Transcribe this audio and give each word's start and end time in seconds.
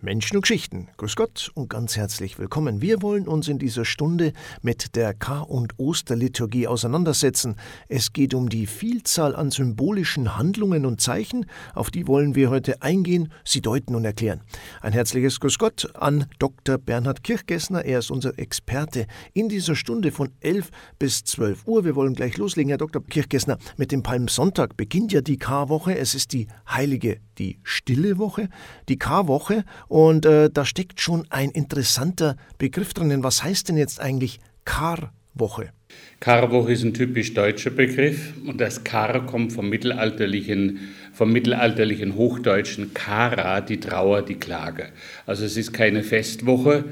Menschen 0.00 0.36
und 0.36 0.42
Geschichten. 0.42 0.88
Grüß 0.96 1.16
Gott 1.16 1.50
und 1.54 1.68
ganz 1.68 1.96
herzlich 1.96 2.38
willkommen. 2.38 2.80
Wir 2.80 3.02
wollen 3.02 3.26
uns 3.26 3.48
in 3.48 3.58
dieser 3.58 3.84
Stunde 3.84 4.32
mit 4.62 4.94
der 4.94 5.12
Kar- 5.12 5.50
und 5.50 5.74
Osterliturgie 5.78 6.68
auseinandersetzen. 6.68 7.56
Es 7.88 8.12
geht 8.12 8.32
um 8.34 8.48
die 8.48 8.66
Vielzahl 8.66 9.34
an 9.34 9.50
symbolischen 9.50 10.36
Handlungen 10.36 10.86
und 10.86 11.00
Zeichen, 11.00 11.46
auf 11.74 11.90
die 11.90 12.06
wollen 12.06 12.36
wir 12.36 12.50
heute 12.50 12.80
eingehen, 12.82 13.32
sie 13.44 13.60
deuten 13.60 13.96
und 13.96 14.04
erklären. 14.04 14.42
Ein 14.82 14.92
herzliches 14.92 15.40
Grüß 15.40 15.58
Gott 15.58 15.90
an 15.94 16.26
Dr. 16.38 16.78
Bernhard 16.78 17.24
Kirchgessner. 17.24 17.84
Er 17.84 17.98
ist 17.98 18.12
unser 18.12 18.38
Experte 18.38 19.06
in 19.32 19.48
dieser 19.48 19.74
Stunde 19.74 20.12
von 20.12 20.30
11 20.40 20.70
bis 20.98 21.24
12 21.24 21.66
Uhr. 21.66 21.84
Wir 21.84 21.96
wollen 21.96 22.14
gleich 22.14 22.36
loslegen, 22.36 22.68
Herr 22.68 22.78
Dr. 22.78 23.02
Kirchgessner. 23.04 23.58
Mit 23.76 23.90
dem 23.90 24.04
Palmsonntag 24.04 24.76
beginnt 24.76 25.12
ja 25.12 25.22
die 25.22 25.38
Karwoche. 25.38 25.98
Es 25.98 26.14
ist 26.14 26.32
die 26.32 26.46
heilige, 26.68 27.18
die 27.38 27.58
stille 27.62 28.18
Woche, 28.18 28.48
die 28.88 28.98
Karwoche 28.98 29.64
und 29.88 30.26
äh, 30.26 30.50
da 30.50 30.64
steckt 30.64 31.00
schon 31.00 31.26
ein 31.30 31.50
interessanter 31.50 32.36
Begriff 32.58 32.94
drinnen. 32.94 33.22
Was 33.22 33.42
heißt 33.42 33.68
denn 33.68 33.76
jetzt 33.76 34.00
eigentlich 34.00 34.40
Karwoche? 34.64 35.72
Karwoche 36.20 36.72
ist 36.72 36.82
ein 36.82 36.94
typisch 36.94 37.32
deutscher 37.34 37.70
Begriff 37.70 38.32
und 38.44 38.60
das 38.60 38.84
Kar 38.84 39.24
kommt 39.24 39.52
vom 39.52 39.68
mittelalterlichen, 39.68 40.80
vom 41.12 41.32
mittelalterlichen 41.32 42.16
Hochdeutschen 42.16 42.92
Kara, 42.92 43.60
die 43.60 43.80
Trauer, 43.80 44.22
die 44.22 44.34
Klage. 44.34 44.88
Also 45.26 45.44
es 45.44 45.56
ist 45.56 45.72
keine 45.72 46.02
Festwoche, 46.02 46.84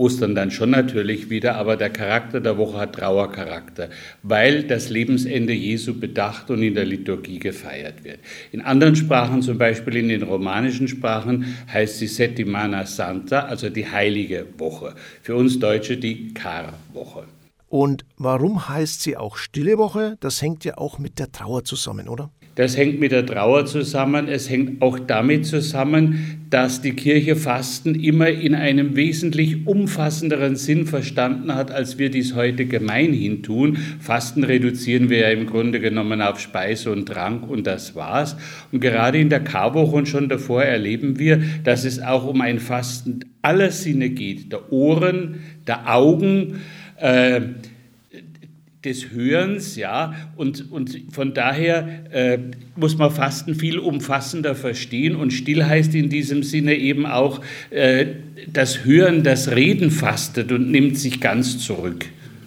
Ostern 0.00 0.34
dann 0.34 0.50
schon 0.50 0.70
natürlich 0.70 1.28
wieder, 1.28 1.56
aber 1.56 1.76
der 1.76 1.90
Charakter 1.90 2.40
der 2.40 2.56
Woche 2.56 2.78
hat 2.78 2.94
Trauercharakter, 2.94 3.90
weil 4.22 4.62
das 4.62 4.88
Lebensende 4.88 5.52
Jesu 5.52 6.00
bedacht 6.00 6.50
und 6.50 6.62
in 6.62 6.74
der 6.74 6.86
Liturgie 6.86 7.38
gefeiert 7.38 8.02
wird. 8.02 8.20
In 8.50 8.62
anderen 8.62 8.96
Sprachen, 8.96 9.42
zum 9.42 9.58
Beispiel 9.58 9.96
in 9.96 10.08
den 10.08 10.22
romanischen 10.22 10.88
Sprachen, 10.88 11.54
heißt 11.70 11.98
sie 11.98 12.06
Settimana 12.06 12.86
Santa, 12.86 13.40
also 13.40 13.68
die 13.68 13.86
heilige 13.86 14.46
Woche. 14.56 14.94
Für 15.20 15.36
uns 15.36 15.58
Deutsche 15.58 15.98
die 15.98 16.32
Karwoche. 16.32 17.24
Und 17.68 18.06
warum 18.16 18.68
heißt 18.68 19.02
sie 19.02 19.18
auch 19.18 19.36
Stille 19.36 19.76
Woche? 19.76 20.16
Das 20.20 20.40
hängt 20.40 20.64
ja 20.64 20.78
auch 20.78 20.98
mit 20.98 21.18
der 21.18 21.30
Trauer 21.30 21.62
zusammen, 21.64 22.08
oder? 22.08 22.30
Das 22.56 22.76
hängt 22.76 22.98
mit 22.98 23.12
der 23.12 23.24
Trauer 23.24 23.64
zusammen. 23.66 24.28
Es 24.28 24.50
hängt 24.50 24.82
auch 24.82 24.98
damit 24.98 25.46
zusammen, 25.46 26.40
dass 26.50 26.82
die 26.82 26.92
Kirche 26.92 27.36
Fasten 27.36 27.94
immer 27.94 28.28
in 28.28 28.54
einem 28.56 28.96
wesentlich 28.96 29.66
umfassenderen 29.66 30.56
Sinn 30.56 30.86
verstanden 30.86 31.54
hat, 31.54 31.70
als 31.70 31.96
wir 31.96 32.10
dies 32.10 32.34
heute 32.34 32.66
gemeinhin 32.66 33.44
tun. 33.44 33.78
Fasten 34.00 34.42
reduzieren 34.42 35.10
wir 35.10 35.18
ja 35.18 35.28
im 35.30 35.46
Grunde 35.46 35.78
genommen 35.78 36.20
auf 36.20 36.40
Speise 36.40 36.90
und 36.90 37.06
Trank 37.06 37.48
und 37.48 37.68
das 37.68 37.94
war's. 37.94 38.36
Und 38.72 38.80
gerade 38.80 39.18
in 39.18 39.28
der 39.28 39.40
Karwoche 39.40 39.96
und 39.96 40.08
schon 40.08 40.28
davor 40.28 40.64
erleben 40.64 41.18
wir, 41.20 41.40
dass 41.62 41.84
es 41.84 42.02
auch 42.02 42.26
um 42.26 42.40
ein 42.40 42.58
Fasten 42.58 43.20
aller 43.42 43.70
Sinne 43.70 44.10
geht, 44.10 44.50
der 44.52 44.72
Ohren, 44.72 45.36
der 45.68 45.94
Augen, 45.94 46.60
äh, 46.96 47.40
des 48.84 49.10
Hörens, 49.10 49.76
ja, 49.76 50.14
und, 50.36 50.70
und 50.72 50.98
von 51.12 51.34
daher 51.34 52.12
äh, 52.12 52.38
muss 52.76 52.96
man 52.96 53.10
Fasten 53.10 53.54
viel 53.54 53.78
umfassender 53.78 54.54
verstehen 54.54 55.16
und 55.16 55.32
still 55.32 55.64
heißt 55.64 55.94
in 55.94 56.08
diesem 56.08 56.42
Sinne 56.42 56.74
eben 56.74 57.04
auch, 57.04 57.42
äh, 57.68 58.06
das 58.50 58.84
Hören, 58.84 59.22
das 59.22 59.50
Reden 59.50 59.90
fastet 59.90 60.50
und 60.50 60.70
nimmt 60.70 60.96
sich 60.96 61.20
ganz 61.20 61.58
zurück. 61.58 62.06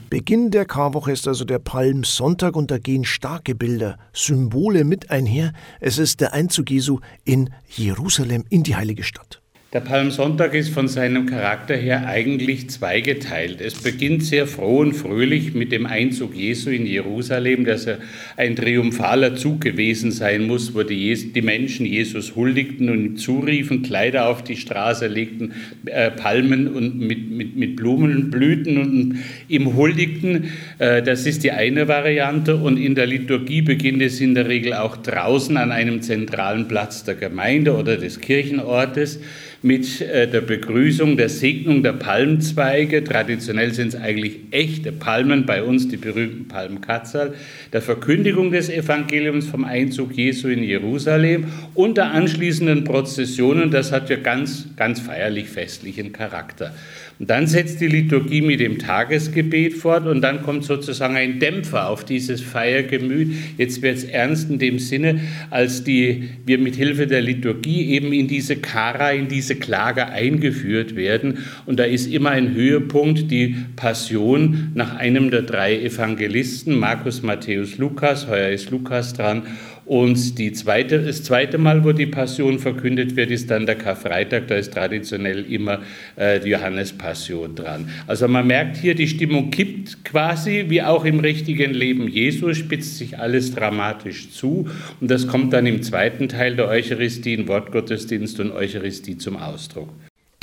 Beginn 0.09 0.49
der 0.49 0.65
Karwoche 0.65 1.11
ist 1.11 1.27
also 1.27 1.45
der 1.45 1.59
Palmsonntag 1.59 2.55
und 2.55 2.71
da 2.71 2.77
gehen 2.77 3.03
starke 3.03 3.55
Bilder, 3.55 3.97
Symbole 4.11 4.85
mit 4.85 5.11
einher. 5.11 5.53
Es 5.79 5.97
ist 5.97 6.21
der 6.21 6.33
Einzug 6.33 6.69
Jesu 6.71 6.99
in 7.25 7.49
Jerusalem, 7.67 8.43
in 8.49 8.63
die 8.63 8.75
heilige 8.75 9.03
Stadt. 9.03 9.42
Der 9.73 9.79
Palmsonntag 9.79 10.53
ist 10.53 10.69
von 10.69 10.87
seinem 10.87 11.25
Charakter 11.25 11.75
her 11.75 12.05
eigentlich 12.05 12.69
zweigeteilt. 12.69 13.59
Es 13.59 13.73
beginnt 13.73 14.23
sehr 14.23 14.45
froh 14.45 14.81
und 14.81 14.93
fröhlich 14.93 15.55
mit 15.55 15.71
dem 15.71 15.87
Einzug 15.87 16.35
Jesu 16.35 16.69
in 16.69 16.85
Jerusalem, 16.85 17.65
dass 17.65 17.87
er 17.87 17.97
ein 18.37 18.55
triumphaler 18.55 19.35
Zug 19.35 19.61
gewesen 19.61 20.11
sein 20.11 20.45
muss, 20.45 20.75
wo 20.75 20.83
die, 20.83 21.17
Menschen 21.41 21.87
Jesus 21.87 22.35
huldigten 22.35 22.87
und 22.91 23.03
ihm 23.03 23.17
zuriefen, 23.17 23.81
Kleider 23.81 24.27
auf 24.27 24.43
die 24.43 24.57
Straße 24.57 25.07
legten, 25.07 25.53
äh, 25.87 26.11
Palmen 26.11 26.67
und 26.67 26.99
mit, 26.99 27.31
mit, 27.31 27.55
mit 27.55 27.75
Blumenblüten 27.75 28.77
und 28.77 29.17
ihm 29.47 29.75
huldigten. 29.75 30.51
Äh, 30.77 31.01
das 31.01 31.25
ist 31.25 31.43
die 31.43 31.51
eine 31.51 31.87
Variante 31.87 32.57
und 32.57 32.77
in 32.77 32.93
der 32.93 33.07
Liturgie 33.07 33.63
beginnt 33.63 34.03
es 34.03 34.21
in 34.21 34.35
der 34.35 34.47
Regel 34.47 34.75
auch 34.75 34.97
draußen 34.97 35.57
an 35.57 35.71
einem 35.71 36.03
zentralen 36.03 36.67
Platz 36.67 37.03
der 37.05 37.15
Gemeinde 37.15 37.73
oder 37.75 37.97
des 37.97 38.19
Kirchenortes 38.19 39.19
mit 39.63 40.01
äh, 40.01 40.27
der 40.27 40.41
Begrüßung, 40.41 41.15
der 41.15 41.29
Segnung 41.29 41.83
der 41.83 41.93
Palmzweige. 41.93 43.03
Traditionell 43.03 43.73
sind 43.73 43.87
es 43.87 43.95
eigentlich 43.95 44.41
echte 44.51 44.91
Palmen, 44.91 45.45
bei 45.45 45.63
uns 45.63 45.87
die 45.87 45.97
berühmten 45.97 46.49
Palmkatzerl, 46.49 47.33
der 47.71 47.81
Verkündigung 47.81 48.51
des 48.51 48.69
Evangeliums 48.69 49.47
vom 49.47 49.63
Einzug 49.63 50.13
Jesu 50.15 50.49
in 50.49 50.63
Jerusalem 50.63 51.45
und 51.73 51.97
der 51.97 52.11
anschließenden 52.11 52.83
Prozessionen. 52.83 53.71
Das 53.71 53.93
hat 53.93 54.09
ja 54.09 54.17
ganz, 54.17 54.67
ganz 54.75 54.99
feierlich 54.99 55.47
festlichen 55.47 56.11
Charakter. 56.11 56.73
Und 57.19 57.29
dann 57.29 57.47
setzt 57.47 57.79
die 57.79 57.87
Liturgie 57.87 58.41
mit 58.41 58.59
dem 58.59 58.79
Tagesgebet 58.79 59.73
fort 59.73 60.07
und 60.07 60.21
dann 60.21 60.41
kommt 60.41 60.65
sozusagen 60.65 61.15
ein 61.15 61.39
Dämpfer 61.39 61.89
auf 61.89 62.03
dieses 62.03 62.41
Feiergemüt. 62.41 63.33
Jetzt 63.57 63.81
wird 63.81 63.97
es 63.97 64.03
ernst 64.03 64.49
in 64.49 64.59
dem 64.59 64.79
Sinne, 64.79 65.21
als 65.49 65.83
die, 65.83 66.29
wir 66.45 66.57
mit 66.57 66.75
Hilfe 66.75 67.05
der 67.05 67.21
Liturgie 67.21 67.91
eben 67.91 68.13
in 68.13 68.27
diese 68.27 68.55
Kara, 68.55 69.11
in 69.11 69.27
diese 69.27 69.55
Klage 69.55 70.07
eingeführt 70.07 70.95
werden. 70.95 71.39
Und 71.65 71.79
da 71.79 71.83
ist 71.83 72.11
immer 72.11 72.31
ein 72.31 72.55
Höhepunkt 72.55 73.29
die 73.29 73.55
Passion 73.75 74.71
nach 74.73 74.95
einem 74.95 75.29
der 75.29 75.43
drei 75.43 75.79
Evangelisten, 75.79 76.77
Markus, 76.77 77.21
Matthäus, 77.21 77.77
Lukas. 77.77 78.27
Heuer 78.27 78.49
ist 78.49 78.71
Lukas 78.71 79.13
dran. 79.13 79.43
Und 79.85 80.37
die 80.39 80.53
zweite, 80.53 81.03
das 81.03 81.23
zweite 81.23 81.57
Mal, 81.57 81.83
wo 81.83 81.91
die 81.91 82.05
Passion 82.05 82.59
verkündet 82.59 83.15
wird, 83.15 83.31
ist 83.31 83.51
dann 83.51 83.65
der 83.65 83.75
Karfreitag. 83.75 84.47
Da 84.47 84.55
ist 84.55 84.73
traditionell 84.73 85.45
immer 85.51 85.81
äh, 86.15 86.39
die 86.39 86.49
Johannespassion 86.49 87.55
dran. 87.55 87.89
Also 88.07 88.27
man 88.27 88.47
merkt 88.47 88.77
hier, 88.77 88.95
die 88.95 89.07
Stimmung 89.07 89.51
kippt 89.51 90.05
quasi, 90.05 90.65
wie 90.69 90.81
auch 90.81 91.03
im 91.05 91.19
richtigen 91.19 91.73
Leben 91.73 92.07
Jesu, 92.07 92.53
spitzt 92.53 92.97
sich 92.97 93.19
alles 93.19 93.53
dramatisch 93.53 94.31
zu. 94.31 94.69
Und 95.01 95.11
das 95.11 95.27
kommt 95.27 95.53
dann 95.53 95.65
im 95.65 95.81
zweiten 95.81 96.29
Teil 96.29 96.55
der 96.55 96.67
Eucharistie, 96.67 97.33
in 97.33 97.47
Wortgottesdienst 97.47 98.39
und 98.39 98.51
Eucharistie 98.51 99.17
zum 99.17 99.37
Ausdruck. 99.37 99.89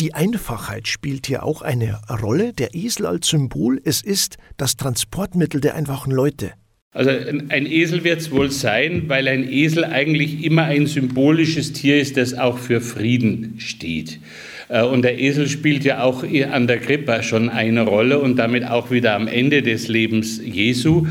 Die 0.00 0.14
Einfachheit 0.14 0.88
spielt 0.88 1.26
hier 1.26 1.44
auch 1.44 1.60
eine 1.60 2.00
Rolle. 2.22 2.54
Der 2.54 2.74
Esel 2.74 3.04
als 3.04 3.28
Symbol, 3.28 3.80
es 3.84 4.02
ist 4.02 4.38
das 4.56 4.76
Transportmittel 4.76 5.60
der 5.60 5.74
einfachen 5.74 6.10
Leute. 6.10 6.52
Also 6.92 7.10
ein 7.10 7.66
Esel 7.66 8.02
wird 8.02 8.18
es 8.18 8.32
wohl 8.32 8.50
sein, 8.50 9.04
weil 9.06 9.28
ein 9.28 9.48
Esel 9.48 9.84
eigentlich 9.84 10.42
immer 10.42 10.64
ein 10.64 10.86
symbolisches 10.86 11.72
Tier 11.72 12.00
ist, 12.00 12.16
das 12.16 12.34
auch 12.34 12.58
für 12.58 12.80
Frieden 12.80 13.54
steht. 13.58 14.18
Äh, 14.68 14.82
und 14.82 15.02
der 15.02 15.20
Esel 15.20 15.48
spielt 15.48 15.84
ja 15.84 16.02
auch 16.02 16.24
an 16.24 16.66
der 16.66 16.78
Krippe 16.78 17.22
schon 17.22 17.48
eine 17.48 17.82
Rolle 17.82 18.18
und 18.18 18.36
damit 18.36 18.66
auch 18.66 18.90
wieder 18.90 19.14
am 19.14 19.28
Ende 19.28 19.62
des 19.62 19.86
Lebens 19.86 20.40
Jesu. 20.44 21.06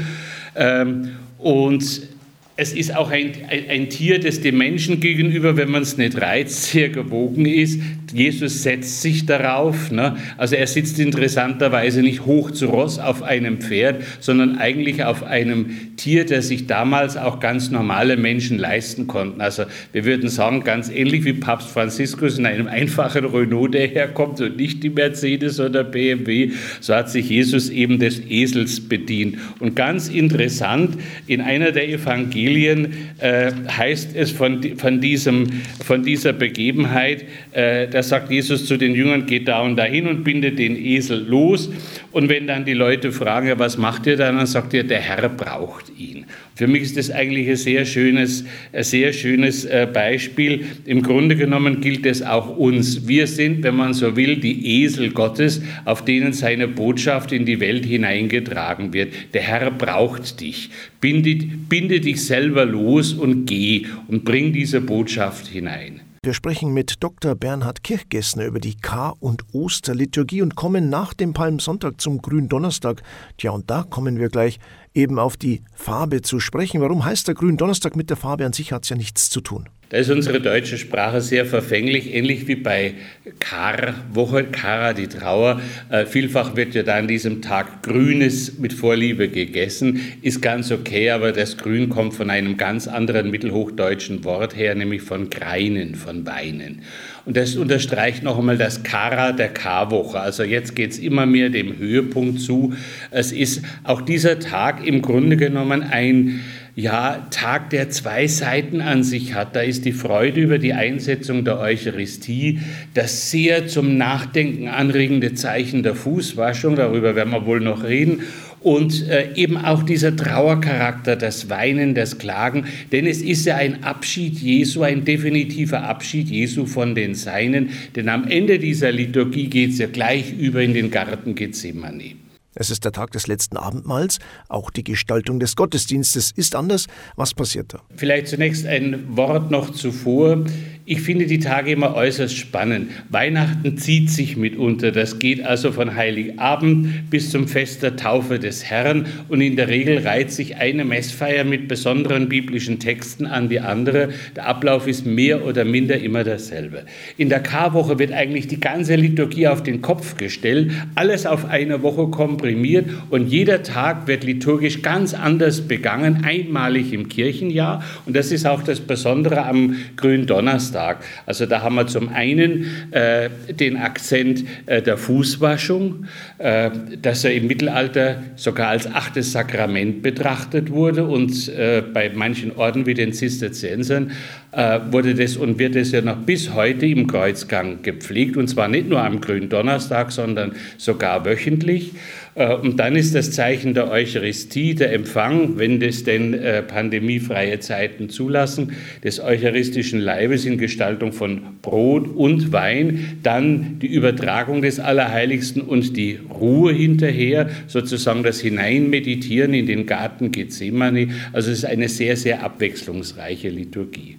Ähm, 0.56 1.12
und 1.38 2.10
es 2.58 2.74
ist 2.74 2.94
auch 2.94 3.10
ein, 3.10 3.32
ein, 3.50 3.70
ein, 3.70 3.90
Tier, 3.90 4.20
das 4.20 4.42
dem 4.42 4.58
Menschen 4.58 5.00
gegenüber, 5.00 5.56
wenn 5.56 5.72
man 5.72 5.84
es 5.84 5.96
nicht 5.96 6.20
reizt, 6.20 6.64
sehr 6.72 6.90
gewogen 6.90 7.46
ist. 7.46 7.80
Jesus 8.14 8.64
setzt 8.64 9.02
sich 9.02 9.26
darauf. 9.26 9.92
Ne? 9.92 10.18
Also 10.38 10.56
er 10.56 10.68
sitzt 10.68 11.00
interessanterweise 11.00 12.02
nicht 12.02 12.26
hoch 12.26 12.52
zu 12.52 12.68
Ross 12.68 13.00
auf 13.00 13.24
einem 13.24 13.60
Pferd, 13.60 14.04
sondern 14.20 14.58
eigentlich 14.58 15.04
auf 15.04 15.24
einem 15.24 15.96
Tier, 15.98 16.26
das 16.26 16.48
sich 16.48 16.68
damals 16.68 17.18
auch 17.18 17.40
ganz 17.40 17.70
normale 17.70 18.18
Menschen 18.18 18.58
leisten 18.58 19.08
konnten. 19.08 19.42
Also 19.42 19.64
wir 19.92 20.06
würden 20.06 20.30
sagen, 20.30 20.64
ganz 20.64 20.90
ähnlich 20.90 21.26
wie 21.26 21.34
Papst 21.34 21.70
Franziskus 21.70 22.38
in 22.38 22.46
einem 22.46 22.68
einfachen 22.68 23.26
Renault 23.26 23.76
daherkommt 23.76 24.42
und 24.42 24.58
nicht 24.58 24.84
die 24.84 24.90
Mercedes 24.90 25.60
oder 25.60 25.84
BMW, 25.84 26.52
so 26.80 26.96
hat 26.96 27.10
sich 27.10 27.30
Jesus 27.30 27.70
eben 27.70 28.00
des 28.00 28.22
Esels 28.30 28.82
bedient. 28.82 29.38
Und 29.60 29.76
ganz 29.76 30.10
interessant, 30.10 30.98
in 31.28 31.42
einer 31.42 31.72
der 31.72 31.90
Evangelien 31.90 32.94
äh, 33.20 33.52
heißt 33.68 34.16
es 34.16 34.32
von, 34.32 34.78
von, 34.78 35.02
diesem, 35.02 35.48
von 35.84 36.04
dieser 36.04 36.34
Begebenheit, 36.34 37.26
äh, 37.52 37.88
da 38.00 38.04
sagt 38.04 38.32
Jesus 38.32 38.66
zu 38.66 38.78
den 38.78 38.96
Jüngern, 38.96 39.26
geht 39.26 39.50
da 39.50 39.60
und 39.60 39.76
dahin 39.76 40.08
und 40.08 40.24
bindet 40.24 40.58
den 40.58 40.78
Esel 40.78 41.22
los. 41.28 41.70
Und 42.14 42.30
wenn 42.30 42.48
dann 42.48 42.64
die 42.64 42.74
Leute 42.74 43.12
fragen, 43.12 43.52
was 43.58 43.78
macht 43.78 44.08
ihr 44.08 44.16
dann, 44.16 44.38
dann 44.38 44.46
sagt 44.46 44.74
ihr, 44.74 44.86
der 44.86 45.02
Herr 45.02 45.28
braucht 45.28 45.92
ihn. 46.00 46.24
Für 46.56 46.68
mich 46.68 46.84
ist 46.84 46.96
das 46.96 47.12
eigentlich 47.12 47.50
ein 47.50 47.58
sehr 47.58 47.84
schönes, 47.84 48.46
ein 48.72 48.86
sehr 48.86 49.12
schönes 49.12 49.66
äh, 49.66 49.86
Beispiel. 49.92 50.64
Im 50.86 51.02
Grunde 51.02 51.36
genommen 51.36 51.82
gilt 51.82 52.06
es 52.06 52.22
auch 52.22 52.56
uns. 52.56 53.06
Wir 53.06 53.28
sind, 53.28 53.64
wenn 53.64 53.76
man 53.76 53.94
so 53.94 54.16
will, 54.16 54.38
die 54.38 54.82
Esel 54.82 55.10
Gottes, 55.10 55.62
auf 55.84 56.06
denen 56.06 56.32
seine 56.32 56.70
Botschaft 56.70 57.34
in 57.34 57.46
die 57.46 57.60
Welt 57.60 57.86
hineingetragen 57.86 58.94
wird. 58.94 59.14
Der 59.34 59.42
Herr 59.42 59.72
braucht 59.72 60.40
dich. 60.40 60.70
Binde, 61.02 61.36
binde 61.68 62.00
dich 62.00 62.26
selber 62.26 62.66
los 62.66 63.12
und 63.12 63.46
geh 63.46 63.88
und 64.08 64.24
bring 64.24 64.54
diese 64.54 64.80
Botschaft 64.80 65.48
hinein. 65.48 66.00
Wir 66.22 66.34
sprechen 66.34 66.74
mit 66.74 67.02
Dr. 67.02 67.34
Bernhard 67.34 67.82
Kirchgessner 67.82 68.44
über 68.44 68.60
die 68.60 68.76
Kar- 68.76 69.16
und 69.22 69.46
Osterliturgie 69.54 70.42
und 70.42 70.56
kommen 70.56 70.90
nach 70.90 71.14
dem 71.14 71.32
Palmsonntag 71.32 72.02
zum 72.02 72.22
Gründonnerstag. 72.22 73.04
Tja, 73.38 73.52
und 73.52 73.70
da 73.70 73.84
kommen 73.84 74.18
wir 74.18 74.28
gleich 74.28 74.60
eben 74.94 75.18
auf 75.18 75.38
die 75.38 75.64
Farbe 75.74 76.22
zu 76.22 76.42
sprechen. 76.42 76.82
Warum 76.82 77.06
heißt 77.06 77.30
der 77.30 77.36
Gründonnerstag 77.36 77.96
mit 77.96 78.10
der 78.10 78.18
Farbe 78.18 78.46
an 78.46 78.52
sich 78.52 78.74
hat 78.74 78.84
es 78.84 78.90
ja 78.90 78.98
nichts 78.98 79.30
zu 79.30 79.40
tun? 79.40 79.70
Da 79.90 79.98
ist 79.98 80.12
unsere 80.12 80.40
deutsche 80.40 80.78
Sprache 80.78 81.20
sehr 81.20 81.48
verfänglich, 81.48 82.14
ähnlich 82.14 82.48
wie 82.48 82.54
bei 82.54 82.94
Karwoche, 83.40 84.44
Kara, 84.44 84.94
die 84.94 85.08
Trauer. 85.08 85.62
Äh, 85.90 86.06
vielfach 86.06 86.56
wird 86.56 86.76
ja 86.76 86.84
da 86.84 86.98
an 86.98 87.08
diesem 87.08 87.42
Tag 87.42 87.82
Grünes 87.82 88.60
mit 88.60 88.72
Vorliebe 88.72 89.30
gegessen. 89.30 90.00
Ist 90.22 90.44
ganz 90.44 90.72
okay, 90.72 91.10
aber 91.10 91.32
das 91.32 91.58
Grün 91.58 91.90
kommt 91.90 92.14
von 92.14 92.30
einem 92.30 92.56
ganz 92.56 92.88
anderen 92.88 93.32
mittelhochdeutschen 93.32 94.24
Wort 94.26 94.56
her, 94.56 94.76
nämlich 94.76 95.02
von 95.02 95.32
Greinen, 95.32 95.96
von 95.96 96.24
Weinen. 96.28 96.84
Und 97.26 97.36
das 97.36 97.56
unterstreicht 97.56 98.22
noch 98.22 98.38
einmal 98.38 98.60
das 98.60 98.84
Kara 98.84 99.32
der 99.32 99.50
Karwoche. 99.50 100.20
Also 100.20 100.44
jetzt 100.44 100.76
geht 100.76 100.92
es 100.92 101.00
immer 101.00 101.26
mehr 101.26 101.50
dem 101.50 101.80
Höhepunkt 101.80 102.42
zu. 102.42 102.74
Es 103.10 103.32
ist 103.32 103.64
auch 103.84 104.02
dieser 104.02 104.40
Tag 104.40 104.86
im 104.86 105.02
Grunde 105.02 105.36
genommen 105.36 105.82
ein 105.82 106.42
ja, 106.80 107.28
Tag, 107.30 107.72
der 107.72 107.90
zwei 107.90 108.28
Seiten 108.28 108.80
an 108.80 109.04
sich 109.04 109.34
hat. 109.34 109.56
Da 109.56 109.62
ist 109.62 109.84
die 109.84 109.92
Freude 109.92 110.40
über 110.40 110.60
die 110.60 110.74
Einsetzung 110.74 111.44
der 111.44 111.60
Eucharistie, 111.60 112.60
das 112.94 113.32
sehr 113.32 113.68
zum 113.68 113.98
Nachdenken 113.98 114.70
anregende 114.70 115.34
Zeichen 115.34 115.84
der 115.84 115.94
Fußwaschung, 115.94 116.78
darüber 116.78 117.16
werden 117.16 117.34
wir 117.34 117.46
wohl 117.46 117.60
noch 117.60 117.84
reden, 117.84 118.22
und 118.62 119.08
äh, 119.08 119.34
eben 119.36 119.58
auch 119.58 119.84
dieser 119.84 120.16
Trauercharakter, 120.16 121.16
das 121.16 121.50
Weinen, 121.50 121.96
das 121.96 122.18
Klagen, 122.18 122.66
denn 122.92 123.08
es 123.08 123.22
ist 123.22 123.46
ja 123.46 123.56
ein 123.56 123.84
Abschied 123.84 124.38
Jesu, 124.38 124.84
ein 124.84 125.06
definitiver 125.06 125.84
Abschied 125.84 126.30
Jesu 126.30 126.66
von 126.66 126.96
den 126.96 127.16
Seinen, 127.16 127.72
denn 127.96 128.10
am 128.10 128.28
Ende 128.28 128.60
dieser 128.60 128.92
Liturgie 128.92 129.48
geht 129.48 129.72
es 129.72 129.80
ja 129.80 129.88
gleich 129.88 130.34
über 130.38 130.62
in 130.62 130.74
den 130.74 130.92
Garten 130.92 131.36
Gethsemane. 131.36 132.16
Es 132.60 132.70
ist 132.70 132.84
der 132.84 132.92
Tag 132.92 133.12
des 133.12 133.26
letzten 133.28 133.56
Abendmahls. 133.56 134.20
Auch 134.50 134.70
die 134.70 134.84
Gestaltung 134.84 135.40
des 135.40 135.56
Gottesdienstes 135.56 136.32
ist 136.36 136.56
anders. 136.56 136.88
Was 137.16 137.34
passiert 137.34 137.74
da? 137.74 137.80
Vielleicht 137.96 138.28
zunächst 138.28 138.66
ein 138.66 139.16
Wort 139.16 139.50
noch 139.50 139.70
zuvor. 139.72 140.44
Ich 140.92 141.02
finde 141.02 141.28
die 141.28 141.38
Tage 141.38 141.72
immer 141.72 141.94
äußerst 141.94 142.36
spannend. 142.36 142.90
Weihnachten 143.10 143.78
zieht 143.78 144.10
sich 144.10 144.38
mitunter. 144.38 144.92
Das 144.92 145.20
geht 145.20 145.46
also 145.46 145.72
von 145.72 145.94
Heiligabend 145.96 147.12
bis 147.12 147.30
zum 147.30 147.48
Fest 147.48 147.84
der 147.84 147.96
Taufe 147.96 148.40
des 148.40 148.66
Herrn. 148.66 149.06
Und 149.28 149.40
in 149.42 149.56
der 149.56 149.68
Regel 149.68 150.00
reiht 150.00 150.32
sich 150.32 150.56
eine 150.56 150.86
Messfeier 150.86 151.44
mit 151.44 151.68
besonderen 151.68 152.28
biblischen 152.28 152.80
Texten 152.80 153.28
an 153.28 153.50
die 153.50 153.60
andere. 153.60 154.10
Der 154.36 154.48
Ablauf 154.48 154.88
ist 154.88 155.06
mehr 155.06 155.46
oder 155.46 155.64
minder 155.64 156.00
immer 156.00 156.24
derselbe. 156.24 156.86
In 157.18 157.30
der 157.30 157.42
Karwoche 157.42 158.00
wird 158.00 158.12
eigentlich 158.12 158.48
die 158.48 158.60
ganze 158.60 158.96
Liturgie 158.96 159.48
auf 159.48 159.62
den 159.62 159.84
Kopf 159.84 160.18
gestellt. 160.18 160.72
Alles 160.96 161.28
auf 161.28 161.46
eine 161.46 161.84
Woche 161.84 162.08
komprimiert. 162.08 162.90
Und 163.12 163.28
jeder 163.28 163.62
Tag 163.62 164.08
wird 164.08 164.24
liturgisch 164.24 164.82
ganz 164.82 165.14
anders 165.14 165.62
begangen, 165.62 166.24
einmalig 166.24 166.94
im 166.94 167.10
Kirchenjahr. 167.10 167.84
Und 168.08 168.16
das 168.16 168.32
ist 168.32 168.48
auch 168.48 168.64
das 168.64 168.80
Besondere 168.80 169.46
am 169.46 169.76
Gründonnerstag. 169.96 170.79
Donnerstag. 170.80 171.04
Also 171.26 171.46
da 171.46 171.62
haben 171.62 171.76
wir 171.76 171.88
zum 171.88 172.10
einen 172.10 172.92
äh, 172.92 173.30
den 173.54 173.78
Akzent 173.78 174.44
äh, 174.66 174.82
der 174.82 174.98
Fußwaschung, 174.98 176.06
äh, 176.38 176.72
dass 177.02 177.24
er 177.24 177.34
im 177.34 177.48
Mittelalter 177.48 178.24
sogar 178.36 178.70
als 178.70 178.88
achtes 178.88 179.32
Sakrament 179.32 180.02
betrachtet 180.02 180.72
wurde 180.72 181.06
und 181.06 181.50
äh, 181.50 181.84
bei 181.94 182.12
manchen 182.14 182.56
Orden 182.56 182.86
wie 182.86 182.94
den 182.94 183.14
Zisterziensern 183.14 184.12
äh, 184.52 184.80
wurde 184.92 185.16
das 185.16 185.38
und 185.38 185.60
wird 185.60 185.76
es 185.76 185.92
ja 185.92 186.02
noch 186.02 186.18
bis 186.18 186.54
heute 186.54 186.86
im 186.86 187.08
Kreuzgang 187.08 187.82
gepflegt 187.82 188.38
und 188.38 188.48
zwar 188.48 188.68
nicht 188.68 188.90
nur 188.90 189.04
am 189.04 189.22
Gründonnerstag, 189.22 190.12
sondern 190.12 190.54
sogar 190.78 191.26
wöchentlich. 191.26 191.92
Äh, 192.40 192.56
und 192.56 192.80
dann 192.80 192.96
ist 192.96 193.14
das 193.14 193.32
Zeichen 193.32 193.74
der 193.74 193.92
Eucharistie, 193.92 194.74
der 194.74 194.94
Empfang, 194.94 195.58
wenn 195.58 195.80
das 195.80 196.04
denn 196.04 196.34
äh, 196.34 196.64
pandemiefreie 196.64 197.60
Zeiten 197.60 198.10
zulassen, 198.10 198.72
des 199.04 199.20
eucharistischen 199.20 200.00
Leibes 200.00 200.46
in 200.46 200.58
Gestaltung 200.58 201.12
von 201.12 201.42
Brot 201.62 202.08
und 202.08 202.52
Wein, 202.52 203.20
dann 203.22 203.80
die 203.80 203.94
Übertragung 203.94 204.62
des 204.62 204.80
Allerheiligsten 204.80 205.62
und 205.62 205.98
die 205.98 206.18
Ruhe 206.30 206.74
hinterher, 206.74 207.50
sozusagen 207.68 208.24
das 208.24 208.40
Hineinmeditieren 208.40 209.54
in 209.54 209.68
den 209.68 209.86
Garten 209.86 210.32
Gethsemane. 210.32 211.10
Also 211.34 211.52
es 211.52 211.60
ist 211.60 211.66
eine 211.66 211.90
sehr, 211.90 212.16
sehr 212.16 212.42
abwechslungsreiche 212.44 213.50
Liturgie. 213.50 214.18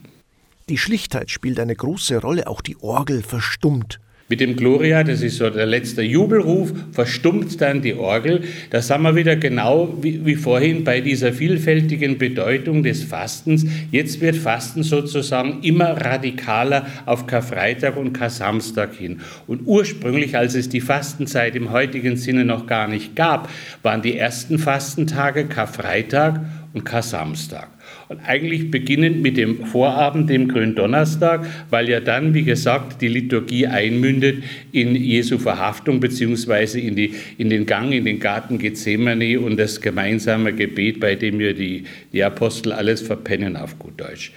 Die 0.69 0.78
Schlichtheit 0.78 1.31
spielt 1.31 1.58
eine 1.58 1.75
große 1.75 2.19
Rolle, 2.19 2.46
auch 2.46 2.61
die 2.61 2.76
Orgel 2.81 3.22
verstummt. 3.22 3.99
Mit 4.31 4.38
dem 4.38 4.55
Gloria, 4.55 5.03
das 5.03 5.23
ist 5.23 5.38
so 5.38 5.50
der 5.50 5.67
letzte 5.67 6.03
Jubelruf, 6.03 6.73
verstummt 6.93 7.61
dann 7.61 7.82
die 7.82 7.94
Orgel. 7.94 8.43
Da 8.71 8.81
sind 8.81 9.03
wir 9.03 9.17
wieder 9.17 9.35
genau 9.35 9.93
wie, 10.00 10.25
wie, 10.25 10.37
vorhin 10.37 10.85
bei 10.85 11.00
dieser 11.00 11.32
vielfältigen 11.32 12.17
Bedeutung 12.17 12.85
des 12.85 13.03
Fastens. 13.03 13.67
Jetzt 13.91 14.21
wird 14.21 14.37
Fasten 14.37 14.85
sozusagen 14.85 15.65
immer 15.65 16.00
radikaler 16.00 16.87
auf 17.06 17.27
Karfreitag 17.27 17.97
und 17.97 18.12
Kar-Samstag 18.12 18.94
hin. 18.94 19.19
Und 19.49 19.62
ursprünglich, 19.67 20.37
als 20.37 20.55
es 20.55 20.69
die 20.69 20.81
Fastenzeit 20.81 21.56
im 21.56 21.73
heutigen 21.73 22.17
Sinne 22.17 22.44
noch 22.44 22.69
gar 22.69 22.87
nicht 22.87 23.17
gab, 23.17 23.50
waren 23.82 24.00
die 24.00 24.17
ersten 24.17 24.61
Fastentage 24.61 25.47
Karfreitag 25.47 26.38
und 26.73 26.85
Kar-Samstag. 26.85 27.69
Und 28.10 28.18
eigentlich 28.26 28.72
beginnend 28.72 29.22
mit 29.22 29.36
dem 29.36 29.66
Vorabend, 29.66 30.28
dem 30.28 30.48
Gründonnerstag, 30.48 31.46
weil 31.70 31.88
ja 31.88 32.00
dann, 32.00 32.34
wie 32.34 32.42
gesagt, 32.42 33.00
die 33.02 33.06
Liturgie 33.06 33.68
einmündet 33.68 34.42
in 34.72 34.96
Jesu 34.96 35.38
Verhaftung 35.38 36.00
beziehungsweise 36.00 36.80
in, 36.80 36.98
in 37.38 37.50
den 37.50 37.66
Gang 37.66 37.92
in 37.92 38.04
den 38.04 38.18
Garten 38.18 38.58
Gethsemane 38.58 39.38
und 39.38 39.56
das 39.56 39.80
gemeinsame 39.80 40.52
Gebet, 40.52 40.98
bei 40.98 41.14
dem 41.14 41.38
wir 41.38 41.54
die, 41.54 41.84
die 42.12 42.24
Apostel 42.24 42.72
alles 42.72 43.00
verpennen 43.00 43.56
auf 43.56 43.78
gut 43.78 44.00
Deutsch. 44.00 44.32